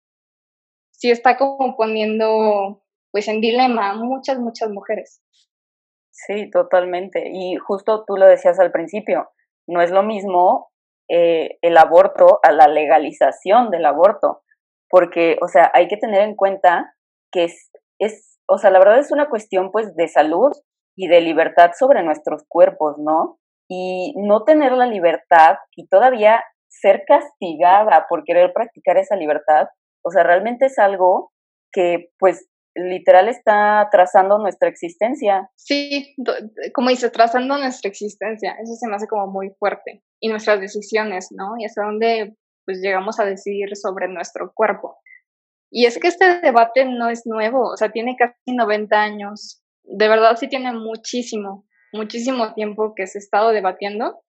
[0.91, 5.21] sí está como poniendo pues en dilema a muchas, muchas mujeres.
[6.09, 7.29] Sí, totalmente.
[7.31, 9.29] Y justo tú lo decías al principio,
[9.67, 10.71] no es lo mismo
[11.09, 14.43] eh, el aborto a la legalización del aborto,
[14.89, 16.95] porque, o sea, hay que tener en cuenta
[17.33, 20.51] que es, es, o sea, la verdad es una cuestión pues de salud
[20.95, 23.39] y de libertad sobre nuestros cuerpos, ¿no?
[23.69, 29.67] Y no tener la libertad y todavía ser castigada por querer practicar esa libertad,
[30.05, 31.31] o sea, realmente es algo
[31.71, 35.49] que pues literal está trazando nuestra existencia.
[35.55, 36.15] Sí,
[36.73, 40.03] como dice, trazando nuestra existencia, eso se me hace como muy fuerte.
[40.19, 41.53] Y nuestras decisiones, ¿no?
[41.59, 44.97] Y hasta dónde pues llegamos a decidir sobre nuestro cuerpo.
[45.75, 49.63] Y es que este debate no es nuevo, o sea, tiene casi 90 años.
[49.81, 54.21] De verdad sí tiene muchísimo, muchísimo tiempo que se ha estado debatiendo,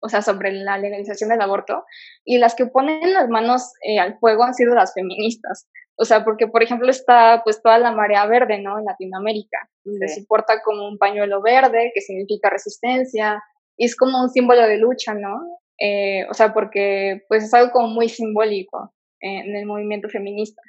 [0.00, 1.84] o sea, sobre la legalización del aborto.
[2.24, 5.68] Y las que ponen las manos eh, al fuego han sido las feministas.
[5.94, 8.78] O sea, porque por ejemplo está pues toda la marea verde, ¿no?
[8.78, 13.42] En Latinoamérica, donde se porta como un pañuelo verde que significa resistencia
[13.76, 15.38] y es como un símbolo de lucha, ¿no?
[15.78, 20.60] Eh, o sea, porque pues es algo como muy simbólico en el movimiento feminista.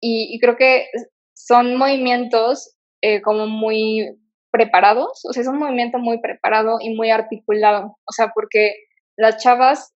[0.00, 0.86] Y, creo que
[1.34, 4.16] son movimientos eh, como muy
[4.52, 8.74] preparados, o sea, es un movimiento muy preparado y muy articulado, o sea, porque
[9.16, 9.92] las chavas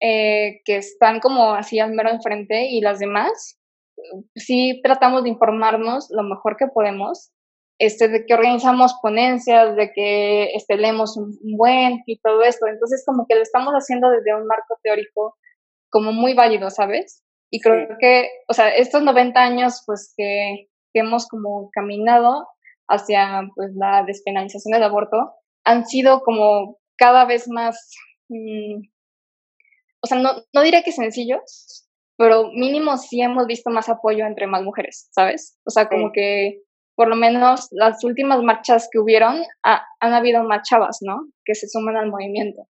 [0.00, 3.58] eh, que están como así al mero enfrente y las demás,
[4.34, 7.32] sí tratamos de informarnos lo mejor que podemos,
[7.78, 13.04] este, de que organizamos ponencias, de que este, leemos un, buen y todo esto, entonces
[13.06, 15.36] como que lo estamos haciendo desde un marco teórico
[15.90, 17.22] como muy válido, ¿sabes?
[17.50, 22.48] Y creo que, o sea, estos 90 años, pues que, que hemos como caminado
[22.88, 25.32] hacia pues la despenalización del aborto,
[25.64, 27.92] han sido como cada vez más,
[28.28, 28.82] mm,
[30.00, 34.46] o sea, no, no diré que sencillos, pero mínimo sí hemos visto más apoyo entre
[34.46, 35.58] más mujeres, ¿sabes?
[35.66, 36.62] O sea, como que
[36.96, 41.28] por lo menos las últimas marchas que hubieron, han habido más chavas, ¿no?
[41.44, 42.66] Que se suman al movimiento.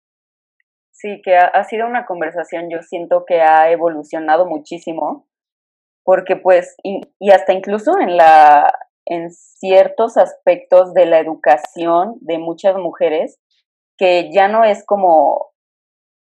[0.99, 5.27] Sí, que ha, sido una conversación, yo siento que ha evolucionado muchísimo,
[6.03, 8.65] porque pues, y, hasta incluso en la,
[9.05, 13.39] en ciertos aspectos de la educación de muchas mujeres,
[13.95, 15.51] que ya no es como,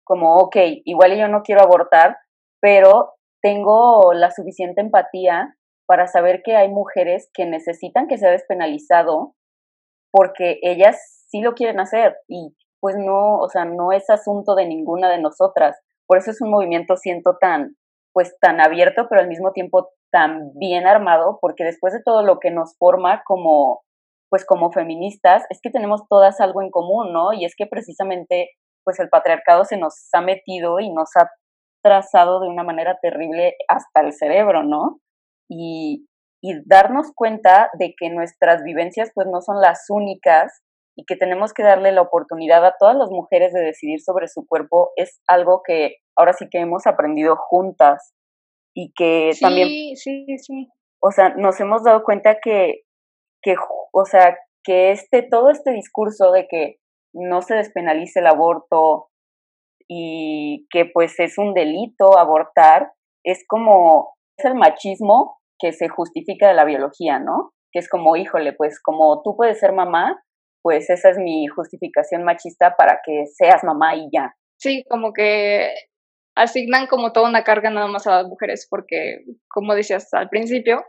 [0.05, 2.19] como, ok, igual yo no quiero abortar,
[2.61, 9.37] pero tengo la suficiente empatía para saber que hay mujeres que necesitan que sea despenalizado
[10.11, 14.67] porque ellas sí lo quieren hacer y pues no, o sea, no es asunto de
[14.67, 15.77] ninguna de nosotras.
[16.07, 17.77] Por eso es un movimiento, siento, tan,
[18.13, 22.39] pues tan abierto, pero al mismo tiempo tan bien armado, porque después de todo lo
[22.39, 23.83] que nos forma como,
[24.31, 27.33] pues como feministas, es que tenemos todas algo en común, ¿no?
[27.33, 28.51] Y es que precisamente,
[28.85, 31.31] pues el patriarcado se nos ha metido y nos ha
[31.83, 34.99] trazado de una manera terrible hasta el cerebro, ¿no?
[35.49, 36.07] Y,
[36.43, 40.63] y darnos cuenta de que nuestras vivencias pues no son las únicas
[40.97, 44.47] y que tenemos que darle la oportunidad a todas las mujeres de decidir sobre su
[44.47, 48.15] cuerpo es algo que ahora sí que hemos aprendido juntas
[48.75, 50.69] y que también sí sí
[51.01, 52.83] o sea nos hemos dado cuenta que
[53.43, 53.55] que
[53.93, 56.77] o sea que este todo este discurso de que
[57.13, 59.09] no se despenalice el aborto
[59.89, 66.49] y que pues es un delito abortar es como es el machismo que se justifica
[66.49, 67.53] de la biología, ¿no?
[67.73, 70.23] Que es como, híjole, pues como tú puedes ser mamá,
[70.67, 74.35] pues esa es mi justificación machista para que seas mamá y ya.
[74.59, 75.73] Sí, como que
[76.35, 80.85] asignan como toda una carga nada más a las mujeres, porque como decías al principio,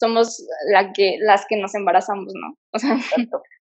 [0.00, 2.56] somos la que, las que nos embarazamos, ¿no?
[2.72, 2.96] O sea,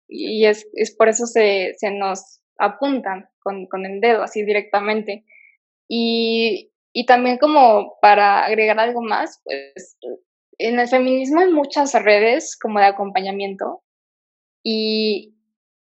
[0.09, 5.25] y es, es por eso se, se nos apuntan con, con el dedo así directamente.
[5.89, 9.97] Y, y también como para agregar algo más, pues
[10.59, 13.85] en el feminismo hay muchas redes como de acompañamiento
[14.65, 15.37] y,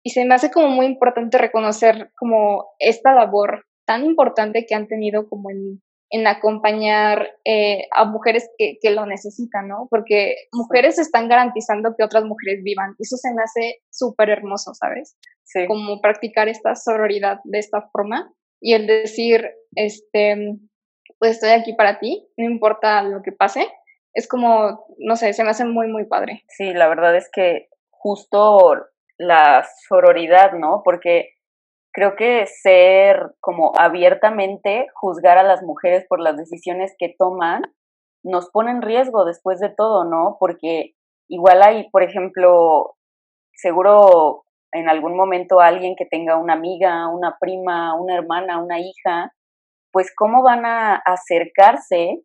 [0.05, 4.87] y se me hace como muy importante reconocer como esta labor tan importante que han
[4.87, 9.88] tenido como en, en acompañar eh, a mujeres que, que, lo necesitan, ¿no?
[9.90, 12.95] Porque mujeres están garantizando que otras mujeres vivan.
[12.99, 15.17] Eso se me hace súper hermoso, ¿sabes?
[15.43, 15.67] Sí.
[15.67, 20.59] Como practicar esta sororidad de esta forma y el decir, este,
[21.19, 23.67] pues estoy aquí para ti, no importa lo que pase.
[24.12, 26.45] Es como, no sé, se me hace muy, muy padre.
[26.49, 28.87] Sí, la verdad es que justo
[29.18, 30.83] la sororidad, ¿no?
[30.85, 31.31] Porque
[31.92, 37.62] creo que ser como abiertamente juzgar a las mujeres por las decisiones que toman
[38.24, 40.37] nos pone en riesgo después de todo, ¿no?
[40.40, 40.94] Porque
[41.29, 42.96] igual hay, por ejemplo,
[43.53, 49.33] seguro en algún momento alguien que tenga una amiga, una prima, una hermana, una hija,
[49.92, 52.22] pues cómo van a acercarse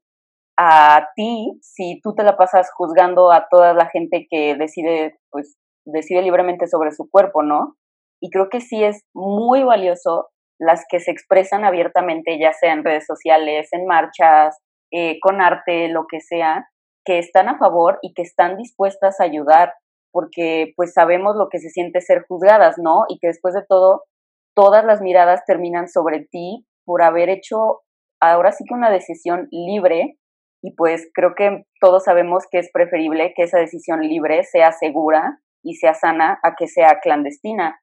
[0.58, 5.59] a ti si tú te la pasas juzgando a toda la gente que decide pues
[5.86, 7.76] decide libremente sobre su cuerpo, ¿no?
[8.22, 12.84] Y creo que sí es muy valioso las que se expresan abiertamente, ya sea en
[12.84, 14.58] redes sociales, en marchas,
[14.92, 16.68] eh, con arte, lo que sea,
[17.06, 19.74] que están a favor y que están dispuestas a ayudar,
[20.12, 23.06] porque pues sabemos lo que se siente ser juzgadas, ¿no?
[23.08, 24.04] Y que después de todo,
[24.56, 27.82] todas las miradas terminan sobre ti por haber hecho
[28.22, 30.18] ahora sí que una decisión libre
[30.62, 35.40] y pues creo que todos sabemos que es preferible que esa decisión libre sea segura
[35.64, 37.82] y sea sana a que sea clandestina.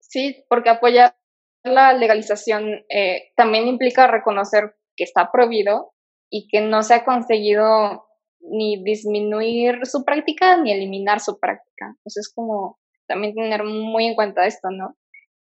[0.00, 1.16] Sí, porque apoyar
[1.64, 5.92] la legalización eh, también implica reconocer que está prohibido
[6.30, 8.06] y que no se ha conseguido
[8.40, 11.86] ni disminuir su práctica ni eliminar su práctica.
[11.86, 14.96] Entonces, es como también tener muy en cuenta esto, ¿no?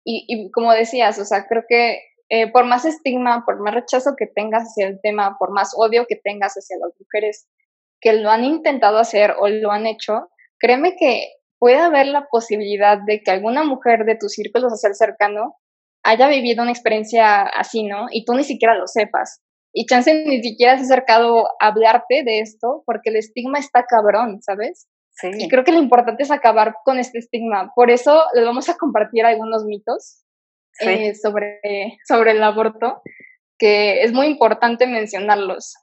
[0.03, 1.99] Y, y como decías, o sea, creo que
[2.33, 6.05] eh, por más estigma, por más rechazo que tengas hacia el tema, por más odio
[6.07, 7.49] que tengas hacia las mujeres
[7.99, 10.29] que lo han intentado hacer o lo han hecho,
[10.61, 11.27] créeme que
[11.59, 15.57] puede haber la posibilidad de que alguna mujer de tu círculo social cercano
[16.03, 18.07] haya vivido una experiencia así, ¿no?
[18.11, 19.41] Y tú ni siquiera lo sepas.
[19.73, 24.41] Y chance ni siquiera has acercado a hablarte de esto porque el estigma está cabrón,
[24.41, 24.87] ¿sabes?
[25.11, 25.29] Sí.
[25.37, 27.71] Y creo que lo importante es acabar con este estigma.
[27.75, 30.23] Por eso les vamos a compartir algunos mitos
[30.79, 31.59] eh, sobre,
[32.07, 33.01] sobre el aborto,
[33.57, 35.75] que es muy importante mencionarlos.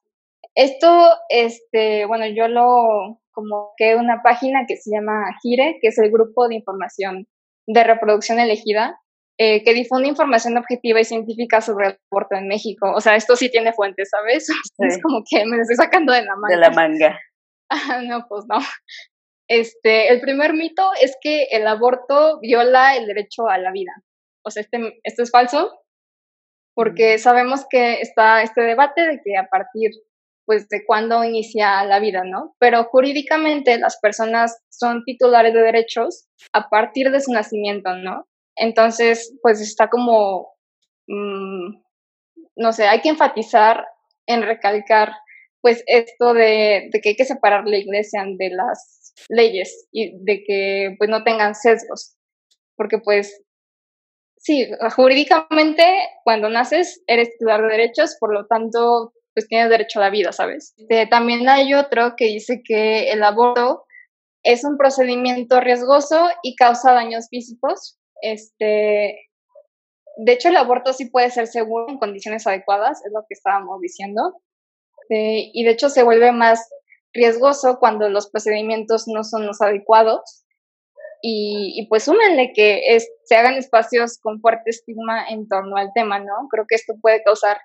[0.55, 5.99] Esto, este, bueno, yo lo como que una página que se llama GIRE, que es
[5.99, 7.29] el Grupo de Información
[7.69, 8.99] de Reproducción Elegida,
[9.39, 12.91] eh, que difunde información objetiva y científica sobre el aborto en México.
[12.97, 14.49] O sea, esto sí tiene fuentes, ¿sabes?
[14.79, 16.57] Es como que me estoy sacando de la manga.
[16.57, 17.21] De la manga.
[18.09, 18.59] no, pues no.
[19.49, 23.93] Este, el primer mito es que el aborto viola el derecho a la vida.
[24.45, 25.79] O sea, este, esto es falso,
[26.75, 27.19] porque mm.
[27.19, 29.93] sabemos que está este debate de que a partir
[30.49, 32.57] pues de cuándo inicia la vida, ¿no?
[32.59, 38.27] Pero jurídicamente las personas son titulares de derechos a partir de su nacimiento, ¿no?
[38.57, 40.55] Entonces, pues está como,
[41.07, 41.83] mm,
[42.57, 43.85] no sé, hay que enfatizar
[44.27, 45.13] en recalcar,
[45.61, 50.45] pues esto de, de, que hay que separar la iglesia de las leyes y de
[50.47, 52.17] que pues no tengan sesgos,
[52.75, 53.45] porque pues
[54.39, 55.85] sí, jurídicamente
[56.25, 60.33] cuando naces eres titular de derechos, por lo tanto pues tienes derecho a la vida,
[60.33, 60.75] ¿sabes?
[60.77, 63.85] Este, también hay otro que dice que el aborto
[64.43, 69.29] es un procedimiento riesgoso y causa daños físicos este,
[70.17, 73.81] de hecho, el aborto sí puede ser seguro en condiciones adecuadas, es lo que estábamos
[73.81, 74.35] diciendo.
[75.11, 76.69] Eh, y de hecho se vuelve más
[77.15, 80.45] riesgoso cuando los procedimientos no son los adecuados.
[81.21, 85.91] Y, y pues súmenle que es, se hagan espacios con fuerte estigma en torno al
[85.93, 86.49] tema, ¿no?
[86.51, 87.59] Creo que esto puede causar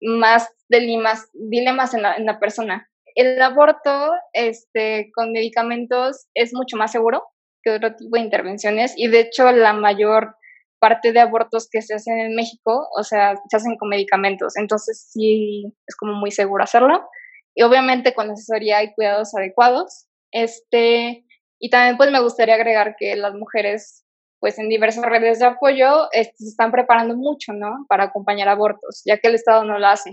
[0.00, 2.88] más dilemas, dilemas en la, en la persona.
[3.14, 7.24] El aborto este, con medicamentos es mucho más seguro,
[7.62, 10.36] que otro tipo de intervenciones y de hecho la mayor
[10.78, 15.08] parte de abortos que se hacen en México, o sea, se hacen con medicamentos, entonces
[15.12, 17.08] sí es como muy seguro hacerlo
[17.54, 20.06] y obviamente con asesoría y cuidados adecuados.
[20.30, 21.24] Este,
[21.58, 24.04] y también pues me gustaría agregar que las mujeres
[24.40, 27.86] pues en diversas redes de apoyo este, se están preparando mucho, ¿no?
[27.88, 30.12] Para acompañar abortos, ya que el Estado no lo hace.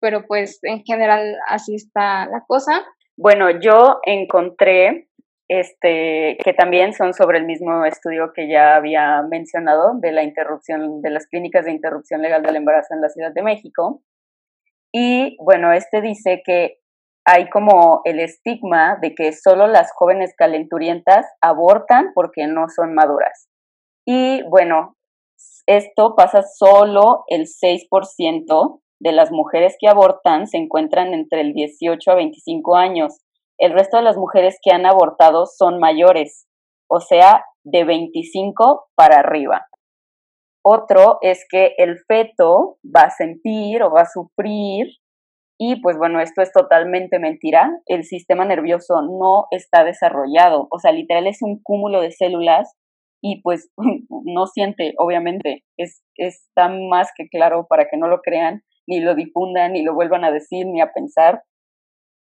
[0.00, 2.84] Pero pues en general así está la cosa.
[3.16, 5.08] Bueno, yo encontré
[5.48, 11.00] este, que también son sobre el mismo estudio que ya había mencionado de la interrupción,
[11.00, 14.02] de las clínicas de interrupción legal del embarazo en la Ciudad de México.
[14.92, 16.78] Y bueno, este dice que
[17.28, 23.48] hay como el estigma de que solo las jóvenes calenturientas abortan porque no son maduras.
[24.06, 24.96] Y bueno,
[25.66, 32.10] esto pasa solo el 6% de las mujeres que abortan se encuentran entre el 18
[32.10, 33.18] a 25 años
[33.58, 36.46] el resto de las mujeres que han abortado son mayores,
[36.88, 39.66] o sea, de 25 para arriba.
[40.64, 44.86] Otro es que el feto va a sentir o va a sufrir
[45.58, 47.70] y pues bueno, esto es totalmente mentira.
[47.86, 52.72] El sistema nervioso no está desarrollado, o sea, literal es un cúmulo de células
[53.20, 53.70] y pues
[54.08, 55.64] no siente, obviamente.
[55.76, 59.94] Es, está más que claro para que no lo crean, ni lo difundan, ni lo
[59.94, 61.42] vuelvan a decir, ni a pensar.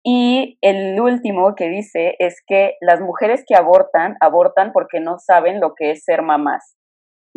[0.04, 5.60] Y el último que dice es que las mujeres que abortan, abortan porque no saben
[5.60, 6.77] lo que es ser mamás.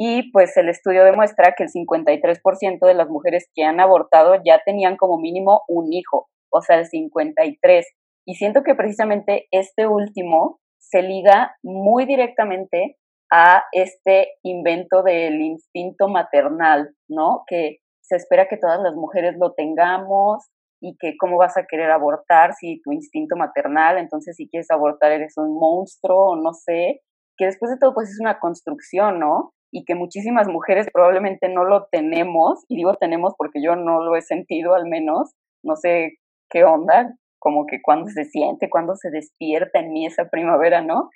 [0.03, 4.63] Y pues el estudio demuestra que el 53% de las mujeres que han abortado ya
[4.65, 7.87] tenían como mínimo un hijo, o sea, el 53.
[8.27, 12.97] Y siento que precisamente este último se liga muy directamente
[13.31, 17.43] a este invento del instinto maternal, ¿no?
[17.47, 20.49] Que se espera que todas las mujeres lo tengamos,
[20.83, 25.13] y que cómo vas a querer abortar si tu instinto maternal, entonces si quieres abortar
[25.13, 27.03] eres un monstruo o no sé,
[27.37, 29.53] que después de todo pues es una construcción, ¿no?
[29.73, 34.17] Y que muchísimas mujeres probablemente no lo tenemos, y digo tenemos porque yo no lo
[34.17, 36.19] he sentido al menos, no sé
[36.51, 41.09] qué onda, como que cuando se siente, cuando se despierta en mí esa primavera, ¿no?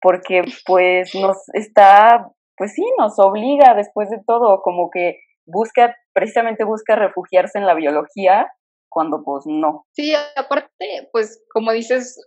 [0.00, 6.64] Porque pues nos está, pues sí, nos obliga después de todo, como que busca, precisamente
[6.64, 8.50] busca refugiarse en la biología
[8.90, 9.84] cuando pues no.
[9.92, 12.18] Sí, aparte, pues como dices,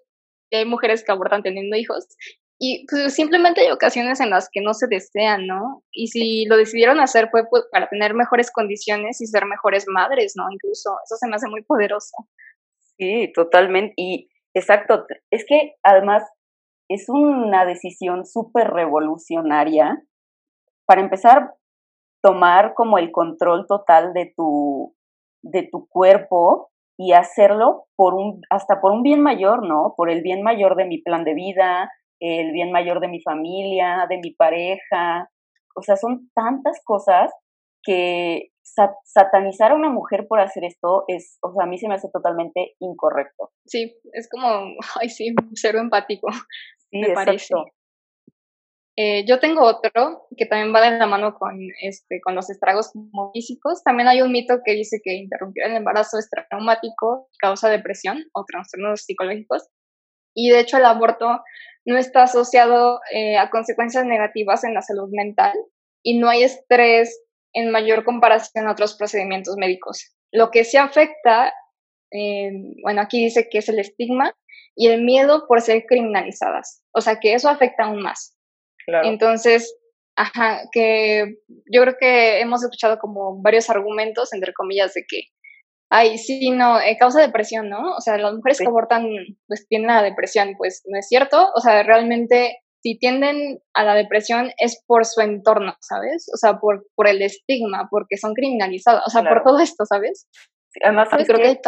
[0.51, 2.07] hay mujeres que abortan teniendo hijos
[2.65, 5.83] y pues simplemente hay ocasiones en las que no se desean, ¿no?
[5.91, 10.35] Y si lo decidieron hacer fue pues, para tener mejores condiciones y ser mejores madres,
[10.37, 10.45] ¿no?
[10.49, 12.15] Incluso eso se me hace muy poderoso.
[12.97, 13.93] Sí, totalmente.
[13.97, 16.23] Y exacto, es que además
[16.87, 20.01] es una decisión súper revolucionaria.
[20.85, 21.55] Para empezar,
[22.21, 24.95] tomar como el control total de tu,
[25.41, 29.95] de tu cuerpo y hacerlo por un, hasta por un bien mayor, ¿no?
[29.97, 31.89] Por el bien mayor de mi plan de vida,
[32.23, 35.29] el bien mayor de mi familia, de mi pareja.
[35.75, 37.31] O sea, son tantas cosas
[37.83, 38.49] que
[39.03, 42.07] satanizar a una mujer por hacer esto es, o sea, a mí se me hace
[42.11, 43.51] totalmente incorrecto.
[43.65, 44.47] Sí, es como,
[45.01, 46.27] ay, sí, cero empático.
[46.89, 47.53] Sí, me parece.
[48.95, 52.91] Eh, yo tengo otro que también va de la mano con, este, con los estragos
[53.33, 53.83] físicos.
[53.83, 58.23] También hay un mito que dice que interrumpir el embarazo es traumático y causa depresión
[58.33, 59.67] o trastornos psicológicos.
[60.33, 61.41] Y de hecho el aborto
[61.85, 65.53] no está asociado eh, a consecuencias negativas en la salud mental
[66.01, 67.21] y no hay estrés
[67.53, 70.15] en mayor comparación a otros procedimientos médicos.
[70.31, 71.53] Lo que sí afecta,
[72.11, 74.33] eh, bueno, aquí dice que es el estigma
[74.75, 76.83] y el miedo por ser criminalizadas.
[76.93, 78.35] O sea, que eso afecta aún más.
[79.03, 79.77] Entonces,
[80.15, 81.37] ajá, que
[81.71, 85.21] yo creo que hemos escuchado como varios argumentos, entre comillas, de que,
[85.93, 87.95] ay, sí, no, eh, causa depresión, ¿no?
[87.95, 89.05] O sea, las mujeres que abortan,
[89.47, 91.51] pues tienen la depresión, pues no es cierto.
[91.55, 96.29] O sea, realmente si tienden a la depresión es por su entorno, ¿sabes?
[96.33, 100.27] O sea, por, por el estigma, porque son criminalizadas, o sea, por todo esto, ¿sabes?
[100.83, 101.61] además, creo que,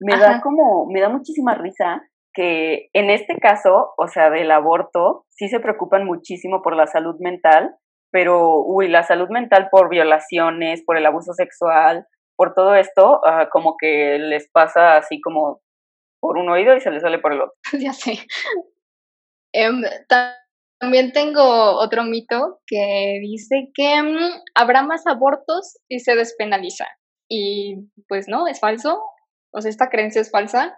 [0.00, 5.26] me da como, me da muchísima risa que en este caso, o sea, del aborto,
[5.28, 7.76] sí se preocupan muchísimo por la salud mental,
[8.10, 12.06] pero, uy, la salud mental por violaciones, por el abuso sexual,
[12.36, 15.60] por todo esto, uh, como que les pasa así como
[16.20, 17.54] por un oído y se les sale por el otro.
[17.80, 18.18] Ya sé.
[19.52, 19.82] Em,
[20.78, 26.86] también tengo otro mito que dice que mm, habrá más abortos si se despenaliza.
[27.28, 27.76] Y
[28.08, 29.02] pues no, es falso.
[29.52, 30.76] O sea, esta creencia es falsa.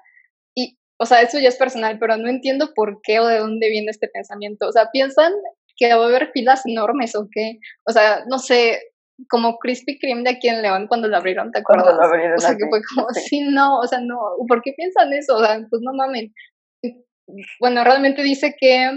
[0.54, 3.68] Y, o sea, eso ya es personal, pero no entiendo por qué o de dónde
[3.68, 4.68] viene este pensamiento.
[4.68, 5.32] O sea, piensan
[5.76, 7.58] que va a haber filas enormes o qué.
[7.84, 8.80] O sea, no sé,
[9.28, 11.84] como Krispy Kreme de aquí en León cuando lo abrieron, ¿te acuerdas?
[11.84, 12.36] Cuando lo abrieron.
[12.36, 13.40] O sea, que fue como, sí.
[13.40, 15.36] no, o sea, no, ¿por qué piensan eso?
[15.36, 16.32] O sea, pues no mamen
[17.60, 18.90] bueno, realmente dice que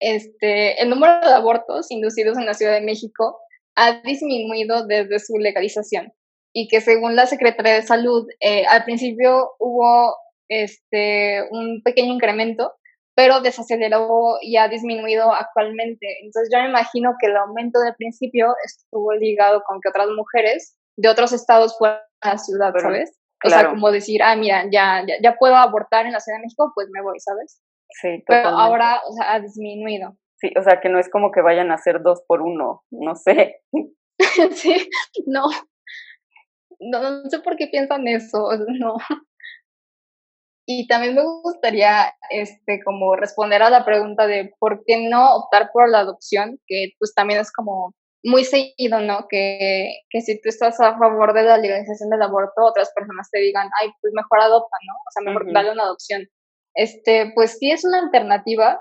[0.00, 3.38] este, el número de abortos inducidos en la Ciudad de México
[3.76, 6.12] ha disminuido desde su legalización
[6.54, 10.16] y que según la Secretaría de Salud, eh, al principio hubo
[10.48, 12.72] este, un pequeño incremento,
[13.16, 16.06] pero desaceleró y ha disminuido actualmente.
[16.22, 20.76] Entonces yo me imagino que el aumento del principio estuvo ligado con que otras mujeres
[20.96, 23.18] de otros estados fueran a la ciudad, ¿sabes?
[23.44, 26.72] O sea, como decir, ah, mira, ya, ya, puedo abortar en la Ciudad de México,
[26.74, 27.62] pues me voy, ¿sabes?
[28.00, 30.16] Sí, Pero ahora, o sea, ha disminuido.
[30.36, 33.14] Sí, o sea, que no es como que vayan a hacer dos por uno, no
[33.14, 33.62] sé.
[34.52, 34.90] sí,
[35.26, 35.44] no.
[36.80, 37.00] no.
[37.00, 38.48] No sé por qué piensan eso,
[38.80, 38.96] no.
[40.66, 45.70] Y también me gustaría, este, como responder a la pregunta de por qué no optar
[45.72, 47.94] por la adopción, que pues también es como
[48.24, 49.26] muy seguido, ¿no?
[49.28, 53.38] Que, que si tú estás a favor de la legalización del aborto, otras personas te
[53.38, 54.94] digan, ay, pues mejor adopta, ¿no?
[54.94, 56.26] O sea, mejor dale una adopción.
[56.74, 58.80] Este, pues sí es una alternativa,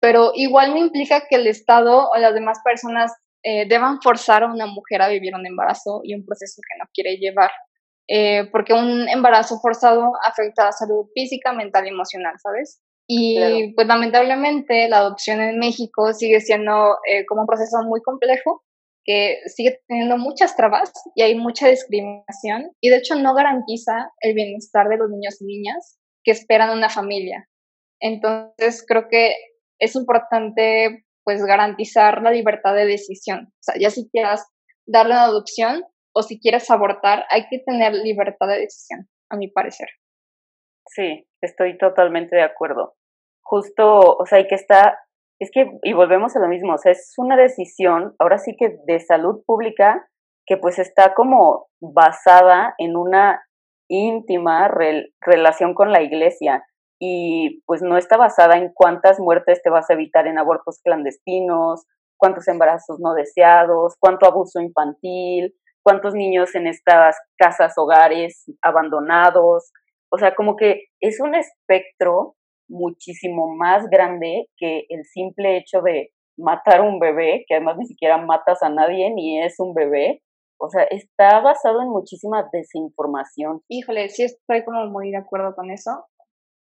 [0.00, 3.12] pero igual no implica que el Estado o las demás personas
[3.42, 6.88] eh, deban forzar a una mujer a vivir un embarazo y un proceso que no
[6.94, 7.50] quiere llevar.
[8.08, 12.80] Eh, porque un embarazo forzado afecta a la salud física, mental y emocional, ¿sabes?
[13.08, 18.64] Y pues lamentablemente la adopción en México sigue siendo eh, como un proceso muy complejo
[19.04, 24.34] que sigue teniendo muchas trabas y hay mucha discriminación y de hecho no garantiza el
[24.34, 27.48] bienestar de los niños y niñas que esperan una familia.
[28.00, 29.36] Entonces creo que
[29.78, 33.46] es importante pues garantizar la libertad de decisión.
[33.46, 34.44] O sea, ya si quieras
[34.86, 35.84] darle una adopción
[36.16, 39.88] o si quieres abortar, hay que tener libertad de decisión, a mi parecer.
[40.86, 42.94] Sí, estoy totalmente de acuerdo.
[43.42, 44.96] Justo, o sea, hay que estar
[45.38, 48.78] es que, y volvemos a lo mismo, o sea, es una decisión, ahora sí que
[48.86, 50.08] de salud pública,
[50.46, 53.42] que pues está como basada en una
[53.88, 54.68] íntima
[55.20, 56.64] relación con la iglesia
[56.98, 61.84] y pues no está basada en cuántas muertes te vas a evitar en abortos clandestinos,
[62.16, 65.54] cuántos embarazos no deseados, cuánto abuso infantil,
[65.86, 69.70] cuántos niños en estas casas, hogares abandonados.
[70.10, 72.34] O sea, como que es un espectro
[72.68, 78.18] muchísimo más grande que el simple hecho de matar un bebé, que además ni siquiera
[78.18, 80.22] matas a nadie ni es un bebé.
[80.58, 83.62] O sea, está basado en muchísima desinformación.
[83.68, 86.06] Híjole, sí estoy como muy de acuerdo con eso,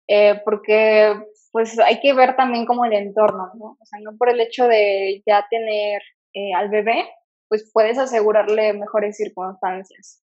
[0.07, 1.15] eh, porque
[1.51, 3.77] pues hay que ver también como el entorno, ¿no?
[3.81, 6.03] O sea, no por el hecho de ya tener
[6.35, 7.09] eh, al bebé,
[7.49, 10.23] pues puedes asegurarle mejores circunstancias.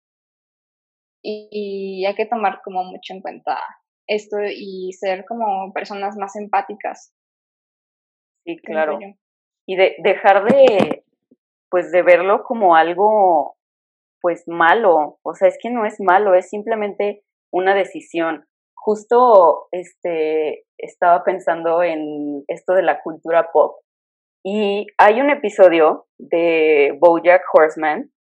[1.24, 3.60] y hay que tomar como mucho en cuenta
[4.08, 7.14] esto y ser como personas más empáticas.
[8.46, 8.98] Sí, claro.
[9.68, 11.04] Y de, dejar de,
[11.70, 13.58] pues de verlo como algo
[14.22, 18.46] pues malo, o sea, es que no es malo, es simplemente una decisión.
[18.74, 23.76] Justo este estaba pensando en esto de la cultura pop
[24.50, 28.14] y hay un episodio de BoJack Horseman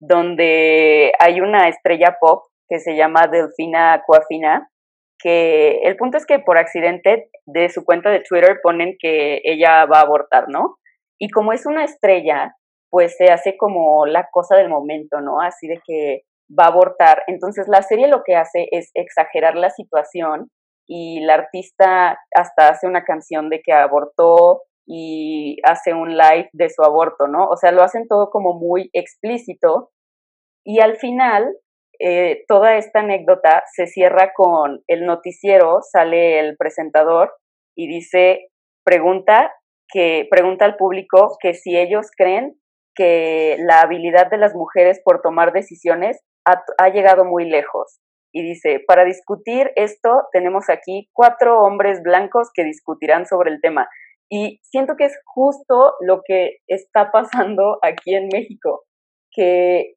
[0.00, 4.70] donde hay una estrella pop que se llama Delfina Aquafina,
[5.18, 9.84] que el punto es que por accidente de su cuenta de Twitter ponen que ella
[9.86, 10.76] va a abortar, ¿no?
[11.18, 12.54] Y como es una estrella,
[12.88, 15.40] pues se hace como la cosa del momento, ¿no?
[15.40, 16.20] Así de que
[16.56, 17.24] va a abortar.
[17.26, 20.52] Entonces la serie lo que hace es exagerar la situación
[20.86, 26.70] y la artista hasta hace una canción de que abortó y hace un live de
[26.70, 27.46] su aborto, ¿no?
[27.48, 29.90] O sea, lo hacen todo como muy explícito
[30.64, 31.54] y al final
[32.00, 37.34] eh, toda esta anécdota se cierra con el noticiero, sale el presentador
[37.76, 38.48] y dice,
[38.82, 39.52] pregunta
[39.90, 42.58] que pregunta al público que si ellos creen
[42.94, 47.98] que la habilidad de las mujeres por tomar decisiones ha, ha llegado muy lejos.
[48.32, 53.88] Y dice, para discutir esto tenemos aquí cuatro hombres blancos que discutirán sobre el tema.
[54.30, 58.84] Y siento que es justo lo que está pasando aquí en México,
[59.30, 59.94] que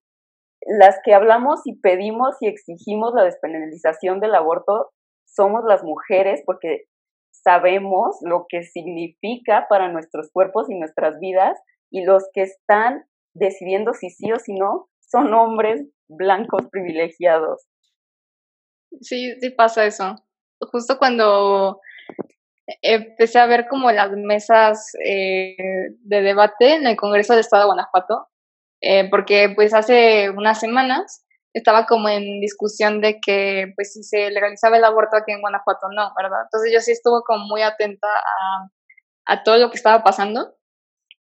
[0.66, 4.92] las que hablamos y pedimos y exigimos la despenalización del aborto
[5.26, 6.84] somos las mujeres porque
[7.32, 11.58] sabemos lo que significa para nuestros cuerpos y nuestras vidas
[11.90, 17.66] y los que están decidiendo si sí o si no son hombres blancos privilegiados.
[19.02, 20.16] Sí, sí pasa eso.
[20.72, 21.80] Justo cuando
[22.82, 25.56] empecé a ver como las mesas eh,
[26.00, 28.28] de debate en el Congreso del Estado de Guanajuato,
[28.82, 34.32] eh, porque pues hace unas semanas estaba como en discusión de que pues si se
[34.32, 36.40] legalizaba el aborto aquí en Guanajuato no, ¿verdad?
[36.46, 38.70] Entonces yo sí estuve como muy atenta a,
[39.26, 40.56] a todo lo que estaba pasando.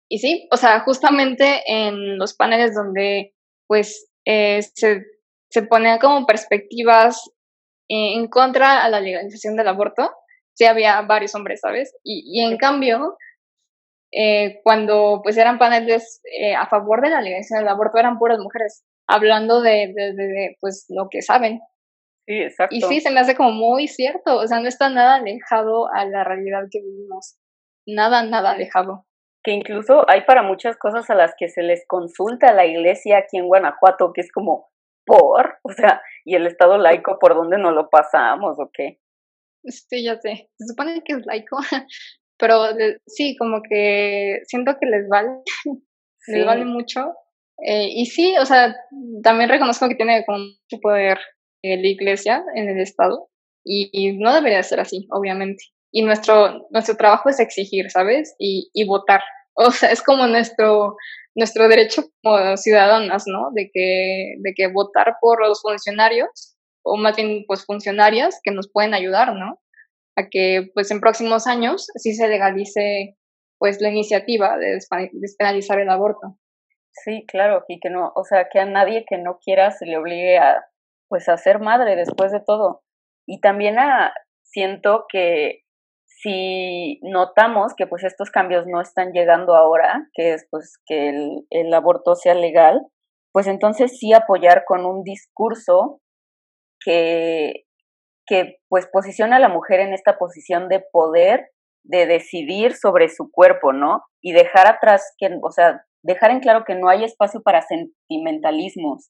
[0.10, 3.34] Y sí, o sea, justamente en los paneles donde
[3.68, 5.04] pues eh, se,
[5.50, 7.22] se ponían como perspectivas
[7.90, 10.12] en contra a la legalización del aborto,
[10.54, 11.96] sí había varios hombres, ¿sabes?
[12.04, 13.18] Y, y en cambio,
[14.16, 18.38] eh, cuando pues eran paneles eh, a favor de la legalización del aborto eran puras
[18.38, 21.62] mujeres hablando de, de, pues lo que saben.
[22.28, 22.76] Sí, exacto.
[22.76, 26.06] Y sí, se me hace como muy cierto, o sea, no está nada alejado a
[26.06, 27.38] la realidad que vivimos,
[27.86, 29.06] nada, nada alejado.
[29.44, 33.18] Que incluso hay para muchas cosas a las que se les consulta a la iglesia
[33.18, 34.70] aquí en Guanajuato, que es como,
[35.06, 35.58] ¿por?
[35.64, 39.00] O sea, ¿y el Estado laico por dónde no lo pasamos o qué?
[39.66, 41.58] Sí, ya sé, se supone que es laico,
[42.38, 42.66] pero
[43.08, 45.30] sí, como que siento que les vale,
[46.28, 47.14] les vale mucho.
[47.66, 48.76] Eh, y sí, o sea,
[49.24, 51.18] también reconozco que tiene como mucho poder
[51.62, 53.30] eh, la iglesia en el Estado
[53.64, 55.64] y, no debería ser así, obviamente.
[55.92, 58.36] Y nuestro, nuestro trabajo es exigir, ¿sabes?
[58.40, 59.22] Y, y votar.
[59.56, 60.96] O sea, es como nuestro,
[61.36, 63.52] nuestro derecho como ciudadanas, ¿no?
[63.54, 66.53] De que, de que votar por los funcionarios
[66.84, 69.60] o más bien pues funcionarias que nos pueden ayudar, ¿no?
[70.16, 73.18] a que pues en próximos años sí se legalice
[73.58, 74.80] pues la iniciativa de
[75.14, 76.38] despenalizar el aborto.
[76.92, 79.98] Sí, claro, y que no, o sea, que a nadie que no quiera se le
[79.98, 80.66] obligue a
[81.10, 82.82] pues a ser madre después de todo.
[83.26, 84.14] Y también a,
[84.44, 85.62] siento que
[86.06, 91.46] si notamos que pues estos cambios no están llegando ahora, que es pues que el,
[91.50, 92.82] el aborto sea legal,
[93.32, 96.02] pues entonces sí apoyar con un discurso
[96.84, 97.66] que
[98.26, 101.50] que pues posiciona a la mujer en esta posición de poder,
[101.84, 104.04] de decidir sobre su cuerpo, ¿no?
[104.22, 109.10] Y dejar atrás, que, o sea, dejar en claro que no hay espacio para sentimentalismos,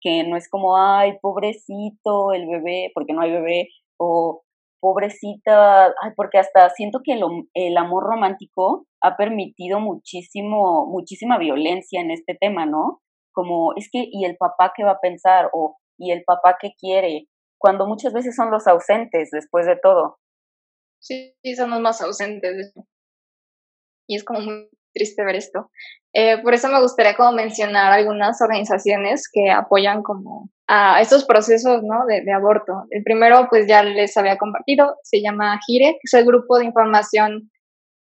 [0.00, 3.68] que no es como, ay, pobrecito el bebé, porque no hay bebé,
[3.98, 4.42] o
[4.80, 7.18] pobrecita, ay, porque hasta siento que
[7.54, 13.00] el, amor romántico ha permitido muchísimo, muchísima violencia en este tema, ¿no?
[13.32, 15.50] Como, es que, ¿y el papá qué va a pensar?
[15.52, 17.28] O, ¿y el papá qué quiere?
[17.60, 20.18] cuando muchas veces son los ausentes después de todo.
[20.98, 22.72] Sí, son los más ausentes.
[24.08, 25.70] Y es como muy triste ver esto.
[26.14, 31.82] Eh, por eso me gustaría como mencionar algunas organizaciones que apoyan como a estos procesos
[31.82, 32.06] ¿no?
[32.06, 32.72] de, aborto.
[32.90, 36.64] El primero, pues ya les había compartido, se llama GIRE, que es el grupo de
[36.64, 37.50] información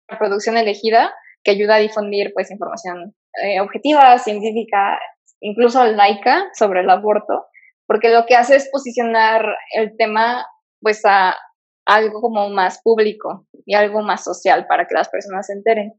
[0.09, 4.99] reproducción elegida, que ayuda a difundir pues información eh, objetiva, científica,
[5.41, 7.47] incluso laica sobre el aborto
[7.87, 10.47] porque lo que hace es posicionar el tema
[10.81, 11.37] pues a
[11.87, 15.93] algo como más público y algo más social para que las personas se enteren.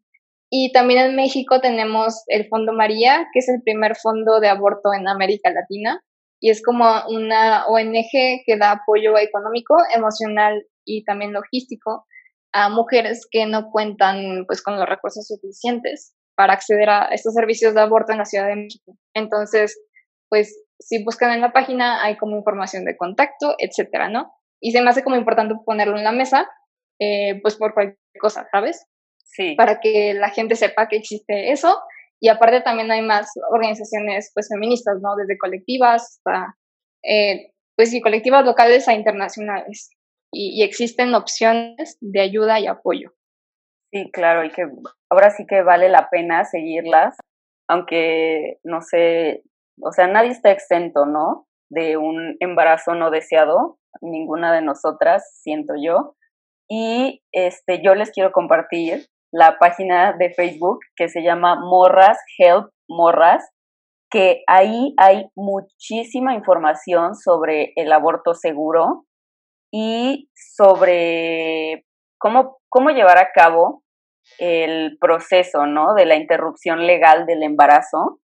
[0.50, 4.94] Y también en México tenemos el Fondo María, que es el primer fondo de aborto
[4.98, 6.02] en América Latina
[6.40, 12.06] y es como una ONG que da apoyo económico, emocional y también logístico
[12.54, 17.74] a mujeres que no cuentan pues con los recursos suficientes para acceder a estos servicios
[17.74, 18.96] de aborto en la Ciudad de México.
[19.14, 19.78] Entonces,
[20.30, 24.34] pues si buscan en la página hay como información de contacto, etcétera, ¿no?
[24.62, 26.50] Y se me hace como importante ponerlo en la mesa,
[27.00, 28.86] eh, pues por cualquier cosa, ¿sabes?
[29.24, 29.56] Sí.
[29.56, 31.78] Para que la gente sepa que existe eso.
[32.22, 35.16] Y aparte también hay más organizaciones pues feministas, ¿no?
[35.16, 36.56] Desde colectivas hasta,
[37.04, 39.90] eh, pues sí, colectivas locales a internacionales.
[40.32, 43.12] Y, y existen opciones de ayuda y apoyo.
[43.92, 44.68] Sí, claro, y que
[45.10, 47.16] ahora sí que vale la pena seguirlas,
[47.70, 49.44] aunque no sé,
[49.82, 51.48] o sea, nadie está exento, ¿no?
[51.70, 56.16] De un embarazo no deseado, ninguna de nosotras, siento yo.
[56.70, 62.70] Y este, yo les quiero compartir la página de Facebook que se llama Morras Help
[62.88, 63.50] Morras,
[64.10, 69.06] que ahí hay muchísima información sobre el aborto seguro
[69.74, 71.86] y sobre
[72.18, 73.84] cómo, cómo llevar a cabo
[74.40, 75.94] el proceso, ¿no?
[75.96, 78.20] De la interrupción legal del embarazo.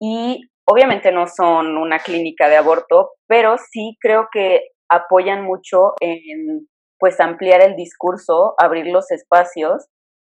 [0.00, 4.60] Y obviamente no son una clínica de aborto, pero sí creo que
[4.90, 9.86] apoyan mucho en pues ampliar el discurso, abrir los espacios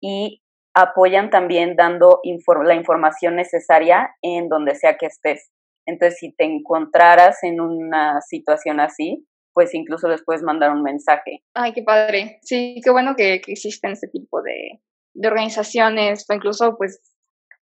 [0.00, 0.42] y
[0.74, 2.20] apoyan también dando
[2.64, 5.50] la información necesaria en donde sea que estés.
[5.86, 11.42] Entonces, si te encontraras en una situación así, pues incluso les puedes mandar un mensaje.
[11.54, 12.38] Ay, qué padre.
[12.42, 14.80] Sí, qué bueno que, que existen este tipo de,
[15.14, 17.00] de organizaciones o incluso pues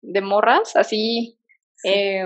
[0.02, 1.38] de morras, así
[1.84, 2.24] eh,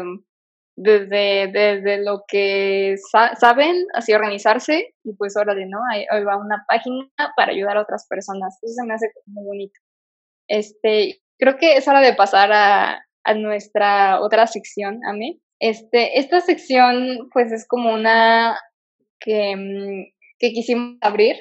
[0.77, 2.97] desde, desde lo que
[3.39, 5.79] saben, así organizarse y pues órale, ¿no?
[5.91, 8.59] Ahí, va una página para ayudar a otras personas.
[8.63, 9.79] Eso se me hace muy bonito.
[10.49, 15.41] Este, creo que es hora de pasar a, a nuestra otra sección, a mí.
[15.61, 18.59] Este, esta sección pues es como una
[19.21, 21.37] que, mm, que quisimos abrir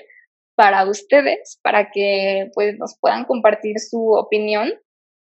[0.56, 4.72] para ustedes, para que pues nos puedan compartir su opinión.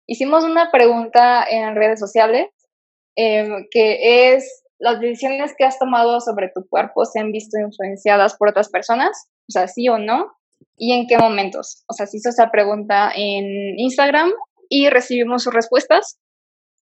[0.08, 2.48] Hicimos una pregunta en redes sociales
[3.16, 8.36] Em, que es las decisiones que has tomado sobre tu cuerpo se han visto influenciadas
[8.36, 10.32] por otras personas, o sea, sí o no,
[10.76, 11.84] y en qué momentos.
[11.88, 14.32] O sea, se hizo esa pregunta en Instagram
[14.68, 16.18] y recibimos sus respuestas.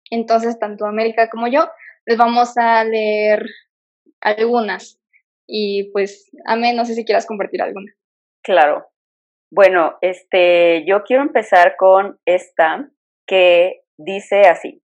[0.09, 1.67] Entonces, tanto América como yo
[2.05, 3.45] les vamos a leer
[4.21, 4.99] algunas.
[5.47, 7.91] Y pues, Ame, no sé si quieras compartir alguna.
[8.43, 8.87] Claro.
[9.51, 12.89] Bueno, este, yo quiero empezar con esta
[13.27, 14.80] que dice así.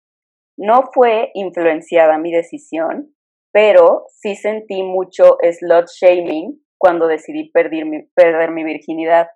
[0.57, 3.13] No fue influenciada mi decisión,
[3.51, 9.27] pero sí sentí mucho slot shaming cuando decidí perder mi, perder virginidad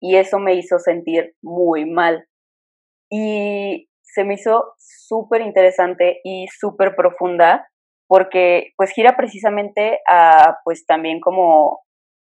[0.00, 2.26] y eso me hizo sentir muy mal.
[3.10, 7.68] Y se me hizo súper interesante y súper profunda
[8.08, 11.80] porque pues gira precisamente a pues también como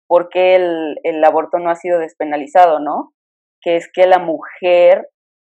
[0.07, 3.13] por qué el, el aborto no ha sido despenalizado, ¿no?
[3.61, 5.09] Que es que la mujer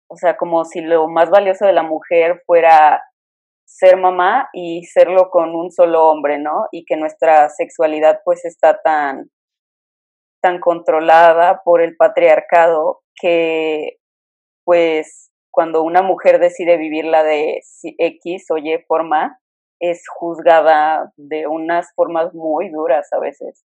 [0.08, 3.01] o sea, como si lo más valioso de la mujer fuera
[3.66, 6.68] ser mamá y serlo con un solo hombre, ¿no?
[6.72, 9.32] Y que nuestra sexualidad pues está tan,
[10.41, 13.97] tan controlada por el patriarcado que
[14.64, 17.62] pues cuando una mujer decide vivirla de
[17.97, 19.39] X o Y forma,
[19.80, 23.64] es juzgada de unas formas muy duras a veces.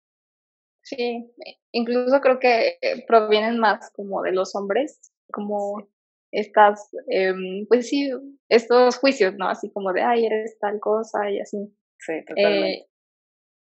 [0.83, 1.31] Sí,
[1.73, 5.01] incluso creo que provienen más como de los hombres,
[5.33, 5.87] como
[6.35, 8.11] estas, em, pues sí,
[8.49, 9.49] estos juicios, ¿no?
[9.49, 11.59] Así como de, ay, eres tal cosa y así.
[11.99, 12.71] Sí, totalmente.
[12.71, 12.87] Eh,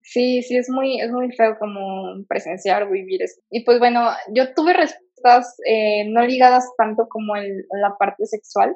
[0.02, 3.40] sí, sí, es muy, es muy feo como presenciar o vivir eso.
[3.50, 8.76] Y pues bueno, yo tuve respuestas eh, no ligadas tanto como en, la parte sexual.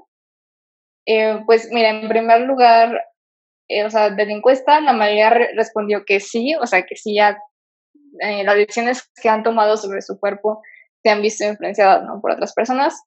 [1.06, 3.02] Eh, pues mira, en primer lugar,
[3.86, 7.40] o sea, de la encuesta, la mayoría respondió que sí, o sea, que sí ya
[8.44, 10.62] las decisiones que han tomado sobre su cuerpo
[11.04, 12.20] se han visto influenciadas, ¿no?
[12.22, 13.00] Por otras personas.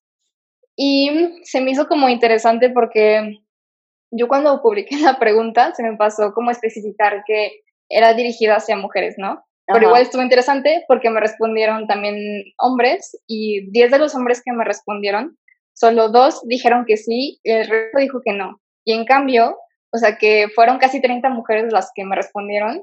[0.77, 3.39] Y se me hizo como interesante porque
[4.11, 9.14] yo cuando publiqué la pregunta se me pasó como especificar que era dirigida hacia mujeres,
[9.18, 9.45] ¿no?
[9.66, 12.16] Pero igual estuvo interesante porque me respondieron también
[12.59, 15.39] hombres y 10 de los hombres que me respondieron,
[15.73, 18.61] solo dos dijeron que sí y el resto dijo que no.
[18.85, 19.57] Y en cambio,
[19.93, 22.83] o sea que fueron casi 30 mujeres las que me respondieron,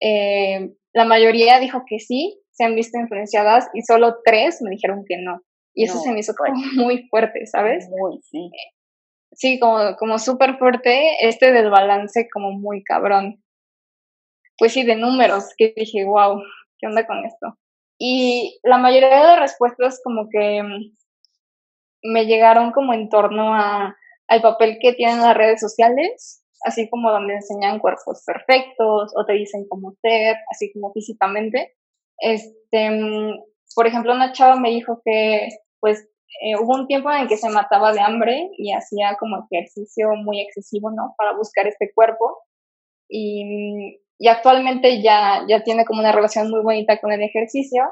[0.00, 5.04] eh, la mayoría dijo que sí, se han visto influenciadas y solo tres me dijeron
[5.06, 5.40] que no.
[5.74, 7.88] Y eso se me hizo como muy fuerte, ¿sabes?
[7.88, 8.50] Muy, sí.
[9.32, 13.42] Sí, como, como súper fuerte, este desbalance como muy cabrón.
[14.58, 16.42] Pues sí, de números, que dije, wow,
[16.78, 17.56] ¿qué onda con esto?
[17.98, 20.96] Y la mayoría de las respuestas como que mm,
[22.02, 23.96] me llegaron como en torno a,
[24.28, 29.34] al papel que tienen las redes sociales, así como donde enseñan cuerpos perfectos o te
[29.34, 31.76] dicen cómo ser, así como físicamente.
[32.18, 33.38] Este, mm,
[33.74, 35.48] por ejemplo, una chava me dijo que
[35.80, 36.08] pues
[36.42, 40.10] eh, hubo un tiempo en el que se mataba de hambre y hacía como ejercicio
[40.16, 41.14] muy excesivo, ¿no?
[41.16, 42.38] Para buscar este cuerpo.
[43.08, 47.82] Y, y actualmente ya, ya tiene como una relación muy bonita con el ejercicio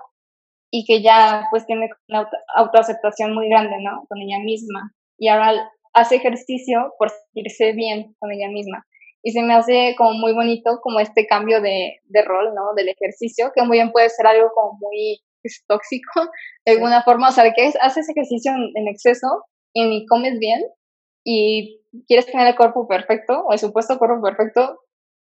[0.70, 4.05] y que ya pues tiene una autoaceptación muy grande, ¿no?
[4.09, 4.93] Con ella misma.
[5.18, 8.87] Y ahora hace ejercicio por sentirse bien con ella misma.
[9.22, 12.74] Y se me hace como muy bonito como este cambio de, de rol, ¿no?
[12.76, 16.28] Del ejercicio, que muy bien puede ser algo como muy pues, tóxico,
[16.64, 17.28] de alguna forma.
[17.28, 20.62] O sea, que haces ejercicio en, exceso y ni comes bien
[21.24, 24.80] y quieres tener el cuerpo perfecto o el supuesto cuerpo perfecto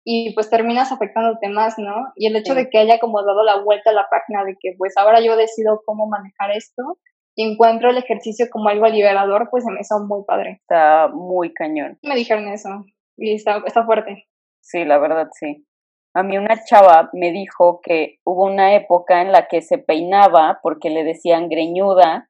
[0.03, 2.11] y pues terminas afectándote más, ¿no?
[2.15, 4.73] Y el hecho de que haya como dado la vuelta a la página de que
[4.77, 6.97] pues ahora yo decido cómo manejar esto
[7.35, 10.59] y encuentro el ejercicio como algo liberador, pues se me hizo muy padre.
[10.61, 11.99] Está muy cañón.
[12.01, 12.83] Me dijeron eso
[13.15, 14.27] y está, está fuerte.
[14.61, 15.65] Sí, la verdad sí.
[16.13, 20.59] A mí una chava me dijo que hubo una época en la que se peinaba
[20.61, 22.29] porque le decían greñuda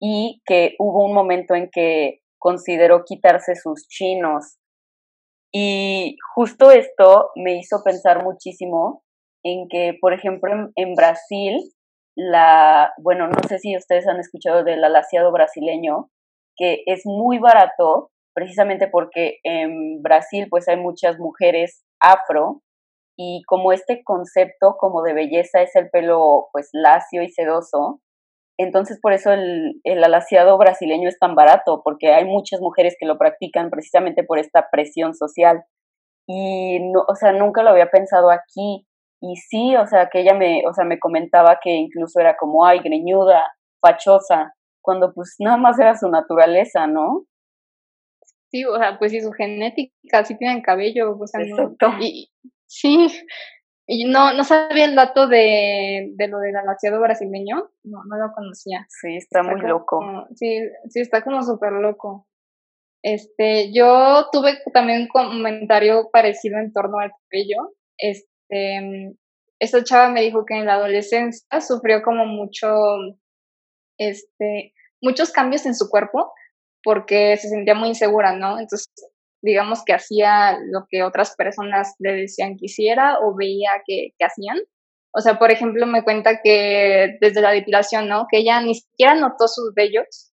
[0.00, 4.58] y que hubo un momento en que consideró quitarse sus chinos.
[5.52, 9.04] Y justo esto me hizo pensar muchísimo
[9.44, 11.60] en que, por ejemplo, en, Brasil,
[12.16, 16.10] la, bueno, no sé si ustedes han escuchado del alaciado brasileño,
[16.56, 22.62] que es muy barato, precisamente porque en Brasil pues hay muchas mujeres afro
[23.16, 28.00] y como este concepto como de belleza es el pelo pues lacio y sedoso,
[28.58, 33.06] entonces por eso el, el alaciado brasileño es tan barato, porque hay muchas mujeres que
[33.06, 35.64] lo practican precisamente por esta presión social.
[36.26, 38.86] Y no, o sea, nunca lo había pensado aquí.
[39.20, 42.64] Y sí, o sea, que ella me, o sea, me comentaba que incluso era como,
[42.64, 43.42] ay, greñuda,
[43.80, 47.24] fachosa, cuando pues nada más era su naturaleza, ¿no?
[48.50, 51.40] Sí, o sea, pues y su genética, sí tienen cabello, o sea,
[52.00, 52.30] y,
[52.66, 53.08] sí,
[53.86, 58.32] y no, no sabía el dato de, de lo del alaciado brasileño, no, no lo
[58.32, 58.86] conocía.
[58.88, 60.26] Sí, está, muy loco.
[60.34, 60.58] Sí,
[60.88, 62.26] sí, está como súper loco.
[63.02, 67.74] Este, yo tuve también un comentario parecido en torno al cabello.
[67.98, 69.14] Este,
[69.58, 72.68] esta chava me dijo que en la adolescencia sufrió como mucho,
[73.98, 76.32] este, muchos cambios en su cuerpo
[76.82, 78.58] porque se sentía muy insegura, ¿no?
[78.58, 78.88] Entonces
[79.44, 84.58] digamos que hacía lo que otras personas le decían que hiciera o veía que, hacían.
[85.12, 88.26] O sea, por ejemplo, me cuenta que desde la depilación, ¿no?
[88.30, 90.32] Que ella ni siquiera notó sus vellos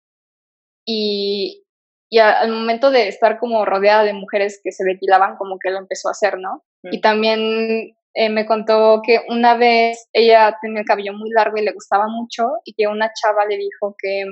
[0.86, 1.64] y,
[2.08, 5.78] y al momento de estar como rodeada de mujeres que se depilaban, como que lo
[5.78, 6.64] empezó a hacer, ¿no?
[6.84, 7.00] Y mm.
[7.00, 11.72] también eh, me contó que una vez ella tenía el cabello muy largo y le
[11.72, 14.24] gustaba mucho y que una chava le dijo que,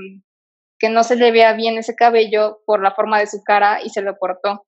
[0.78, 3.90] que no se le veía bien ese cabello por la forma de su cara y
[3.90, 4.67] se lo cortó.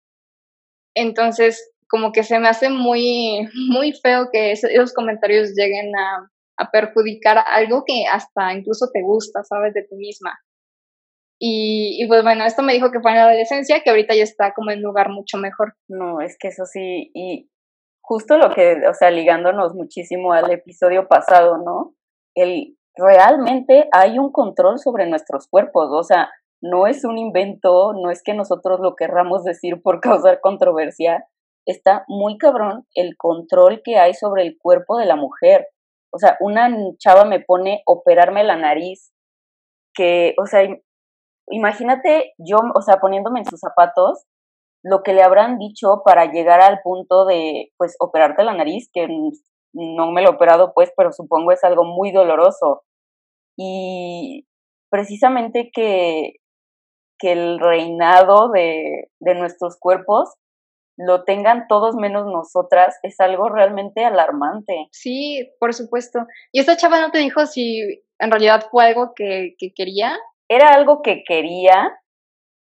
[0.95, 6.31] Entonces, como que se me hace muy, muy feo que esos comentarios lleguen a,
[6.73, 9.73] perjudicar algo que hasta incluso te gusta, ¿sabes?
[9.73, 10.39] De ti misma.
[11.39, 14.53] Y, pues bueno, esto me dijo que fue en la adolescencia, que ahorita ya está
[14.53, 15.75] como en lugar mucho mejor.
[15.89, 17.51] No, es que eso sí, y
[18.03, 21.95] justo lo que, o sea, ligándonos muchísimo al episodio pasado, ¿no?
[22.35, 26.31] El realmente hay un control sobre nuestros cuerpos, o sea,
[26.63, 31.27] no es un invento, no es que nosotros lo querramos decir por causar controversia,
[31.67, 35.69] está muy cabrón el control que hay sobre el cuerpo de la mujer.
[36.13, 39.13] O sea, una chava me pone operarme la nariz,
[39.95, 40.63] que, o sea,
[41.49, 44.27] imagínate yo, o sea, poniéndome en sus zapatos,
[44.83, 49.07] lo que le habrán dicho para llegar al punto de, pues, operarte la nariz, que
[49.73, 52.83] no me lo he operado, pues, pero supongo es algo muy doloroso.
[53.57, 54.47] Y
[54.91, 56.37] precisamente que
[57.21, 60.35] que el reinado de, de nuestros cuerpos
[60.97, 64.89] lo tengan todos menos nosotras es algo realmente alarmante.
[64.93, 66.27] Sí, por supuesto.
[66.53, 70.19] ¿Y esta chava no te dijo si en realidad fue algo que, que quería?
[70.49, 71.91] Era algo que quería,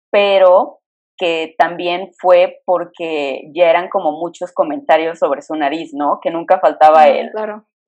[0.10, 0.80] pero
[1.18, 6.20] que también fue porque ya eran como muchos comentarios sobre su nariz, ¿no?
[6.22, 7.32] Que nunca faltaba el,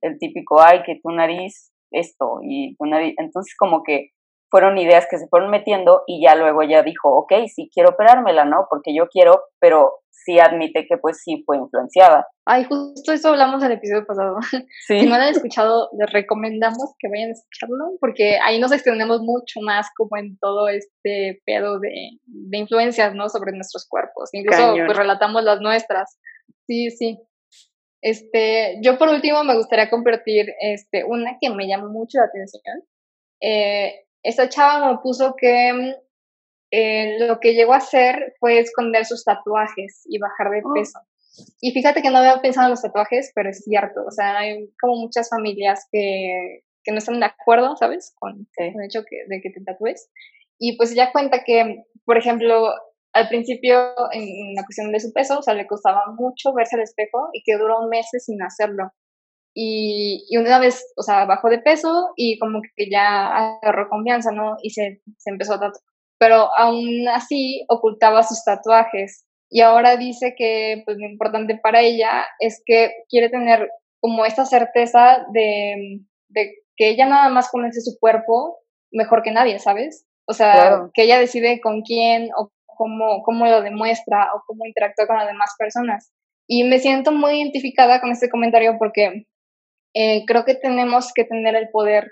[0.02, 3.16] el típico, ay, que tu nariz, esto, y tu nariz.
[3.18, 4.10] Entonces, como que
[4.52, 8.44] fueron ideas que se fueron metiendo y ya luego ella dijo, ok, sí quiero operármela,
[8.44, 8.68] ¿no?
[8.70, 12.28] Porque yo quiero, pero sí admite que pues sí fue influenciada.
[12.46, 14.38] Ay, justo eso hablamos en el episodio pasado.
[14.88, 15.00] Sí.
[15.00, 19.22] Si no lo han escuchado, les recomendamos que vayan a escucharlo, porque ahí nos extendemos
[19.22, 23.30] mucho más como en todo este pedo de, de influencias, ¿no?
[23.30, 24.30] Sobre nuestros cuerpos.
[24.34, 26.20] Incluso pues relatamos las nuestras.
[26.68, 27.20] Sí, sí.
[28.02, 32.84] Este, yo por último me gustaría compartir este, una que me llama mucho la atención.
[33.42, 35.94] Eh, esta chava me puso que mm,
[36.72, 40.74] eh, lo que llegó a hacer fue esconder sus tatuajes y bajar de oh.
[40.74, 41.00] peso.
[41.60, 44.04] Y fíjate que no había pensado en los tatuajes, pero es cierto.
[44.06, 48.14] O sea, hay como muchas familias que, que no están de acuerdo, ¿sabes?
[48.20, 50.10] Con, el hecho que, de que te tatúes.
[50.60, 52.74] Y pues ella cuenta que, por ejemplo,
[53.14, 56.84] al principio en, la cuestión de su peso, o sea, le costaba mucho verse al
[56.84, 58.92] espejo y que duró meses sin hacerlo.
[59.54, 64.32] Y, y, una vez, o sea, bajó de peso y como que ya agarró confianza,
[64.32, 64.56] ¿no?
[64.62, 65.84] Y se, se empezó a tatuar.
[66.18, 69.26] Pero aún así ocultaba sus tatuajes.
[69.50, 74.46] Y ahora dice que pues, lo importante para ella es que quiere tener como esta
[74.46, 76.00] certeza de,
[76.30, 78.60] de que ella nada más conoce su cuerpo
[78.92, 80.06] mejor que nadie, ¿sabes?
[80.26, 85.08] O sea, que ella decide con quién o cómo, cómo lo demuestra o cómo interactúa
[85.08, 86.12] con las demás personas.
[86.48, 89.28] Y me siento muy identificada con este comentario porque
[89.94, 92.12] eh, creo que tenemos que tener el poder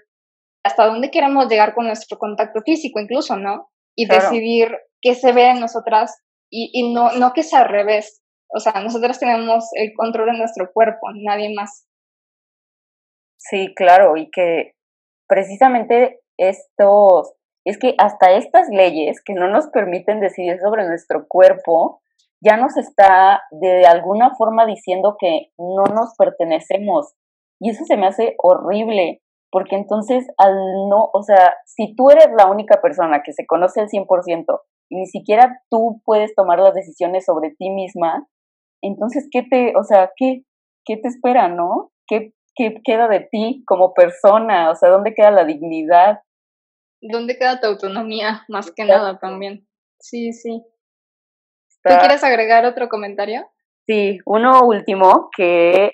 [0.64, 3.70] hasta dónde queremos llegar con nuestro contacto físico incluso, ¿no?
[3.96, 8.22] Y decidir qué se ve en nosotras y, y no, no que sea al revés.
[8.54, 11.86] O sea, nosotras tenemos el control de nuestro cuerpo, nadie más.
[13.38, 14.74] Sí, claro, y que
[15.28, 17.34] precisamente estos,
[17.66, 22.02] es que hasta estas leyes que no nos permiten decidir sobre nuestro cuerpo,
[22.42, 27.14] ya nos está de alguna forma diciendo que no nos pertenecemos.
[27.60, 30.56] Y eso se me hace horrible, porque entonces al
[30.90, 34.46] no, o sea, si tú eres la única persona que se conoce al 100%
[34.90, 38.28] y ni siquiera tú puedes tomar las decisiones sobre ti misma,
[38.82, 40.44] entonces, ¿qué te, o sea, qué,
[40.86, 41.92] qué te espera, no?
[42.08, 44.72] ¿Qué, ¿Qué queda de ti como persona?
[44.72, 46.20] O sea, ¿dónde queda la dignidad?
[47.02, 49.68] ¿Dónde queda tu autonomía, más que nada también?
[50.00, 50.64] Sí, sí.
[51.84, 53.50] ¿Tú quieres agregar otro comentario?
[53.88, 55.94] Sí, uno último que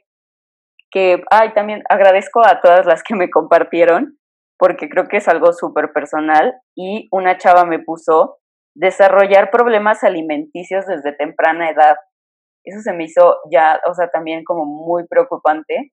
[0.95, 4.17] que, ay, también agradezco a todas las que me compartieron,
[4.57, 8.37] porque creo que es algo súper personal, y una chava me puso,
[8.77, 11.97] desarrollar problemas alimenticios desde temprana edad.
[12.63, 15.91] Eso se me hizo ya, o sea, también como muy preocupante,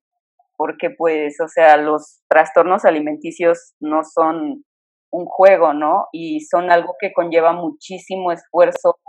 [0.56, 4.62] porque pues, o sea, los trastornos alimenticios no son
[5.10, 6.06] un juego, ¿no?
[6.12, 9.00] Y son algo que conlleva muchísimo esfuerzo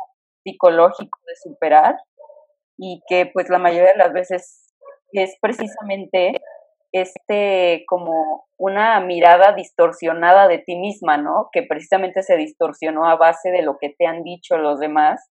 [0.43, 1.95] psicológico de superar
[2.79, 4.62] y que pues la mayoría de las veces
[5.21, 6.41] es precisamente
[6.91, 11.49] este como una mirada distorsionada de ti misma, ¿no?
[11.51, 15.29] Que precisamente se distorsionó a base de lo que te han dicho los demás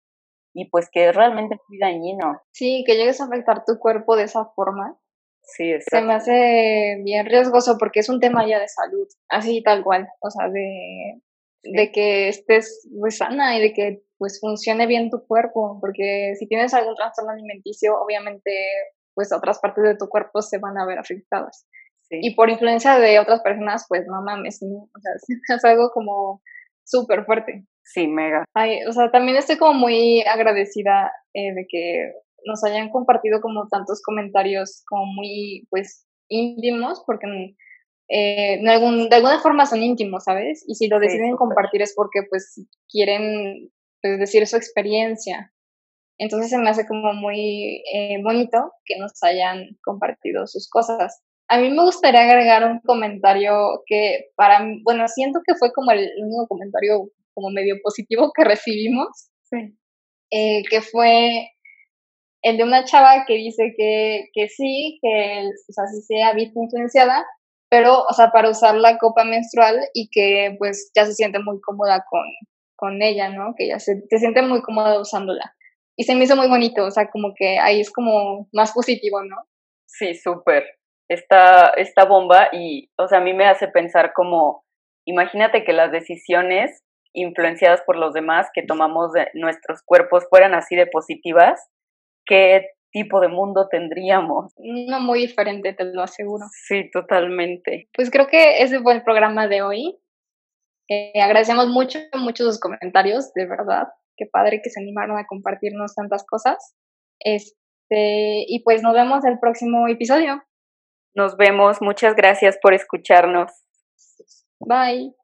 [0.53, 2.41] y pues que es realmente muy dañino.
[2.51, 4.97] Sí, que llegues a afectar tu cuerpo de esa forma.
[5.43, 5.97] Sí, exacto.
[5.97, 10.07] Se me hace bien riesgoso porque es un tema ya de salud, así tal cual,
[10.21, 11.21] o sea, de,
[11.63, 16.47] de que estés pues, sana y de que pues funcione bien tu cuerpo, porque si
[16.47, 18.51] tienes algún trastorno alimenticio, obviamente
[19.13, 21.67] pues otras partes de tu cuerpo se van a ver afectadas.
[22.11, 25.11] Y por influencia de otras personas, pues no mames, o sea,
[25.55, 26.41] es algo como
[26.83, 27.65] súper fuerte.
[27.83, 28.45] Sí, mega.
[28.53, 32.13] Ay, o sea, también estoy como muy agradecida eh, de que
[32.45, 37.55] nos hayan compartido como tantos comentarios como muy, pues, íntimos, porque
[38.09, 40.63] eh, de, algún, de alguna forma son íntimos, ¿sabes?
[40.67, 45.51] Y si lo deciden compartir es porque, pues, quieren pues, decir su experiencia.
[46.19, 51.21] Entonces se me hace como muy eh, bonito que nos hayan compartido sus cosas.
[51.47, 55.91] A mí me gustaría agregar un comentario que para mí, bueno, siento que fue como
[55.91, 59.29] el único comentario como medio positivo que recibimos,
[60.31, 61.51] eh, que fue
[62.41, 66.33] el de una chava que dice que, que sí, que o sea, sí se ha
[66.33, 67.25] visto influenciada,
[67.69, 71.61] pero, o sea, para usar la copa menstrual y que pues ya se siente muy
[71.61, 72.25] cómoda con,
[72.75, 73.53] con ella, ¿no?
[73.57, 75.55] Que ya se, se siente muy cómoda usándola
[75.99, 79.21] y se me hizo muy bonito, o sea, como que ahí es como más positivo,
[79.21, 79.35] ¿no?
[79.85, 80.63] Sí, súper.
[81.09, 84.63] Esta, esta bomba y, o sea, a mí me hace pensar como,
[85.05, 90.77] imagínate que las decisiones influenciadas por los demás que tomamos de nuestros cuerpos fueran así
[90.77, 91.67] de positivas,
[92.25, 94.53] ¿qué tipo de mundo tendríamos?
[94.57, 96.45] No muy diferente, te lo aseguro.
[96.65, 97.89] Sí, totalmente.
[97.93, 99.99] Pues creo que ese fue el programa de hoy.
[100.87, 103.89] Eh, agradecemos mucho, mucho sus comentarios, de verdad
[104.19, 106.75] qué padre que se animaron a compartirnos tantas cosas.
[107.19, 110.43] Este, y pues nos vemos el próximo episodio.
[111.15, 113.51] Nos vemos, muchas gracias por escucharnos.
[114.59, 115.15] Bye.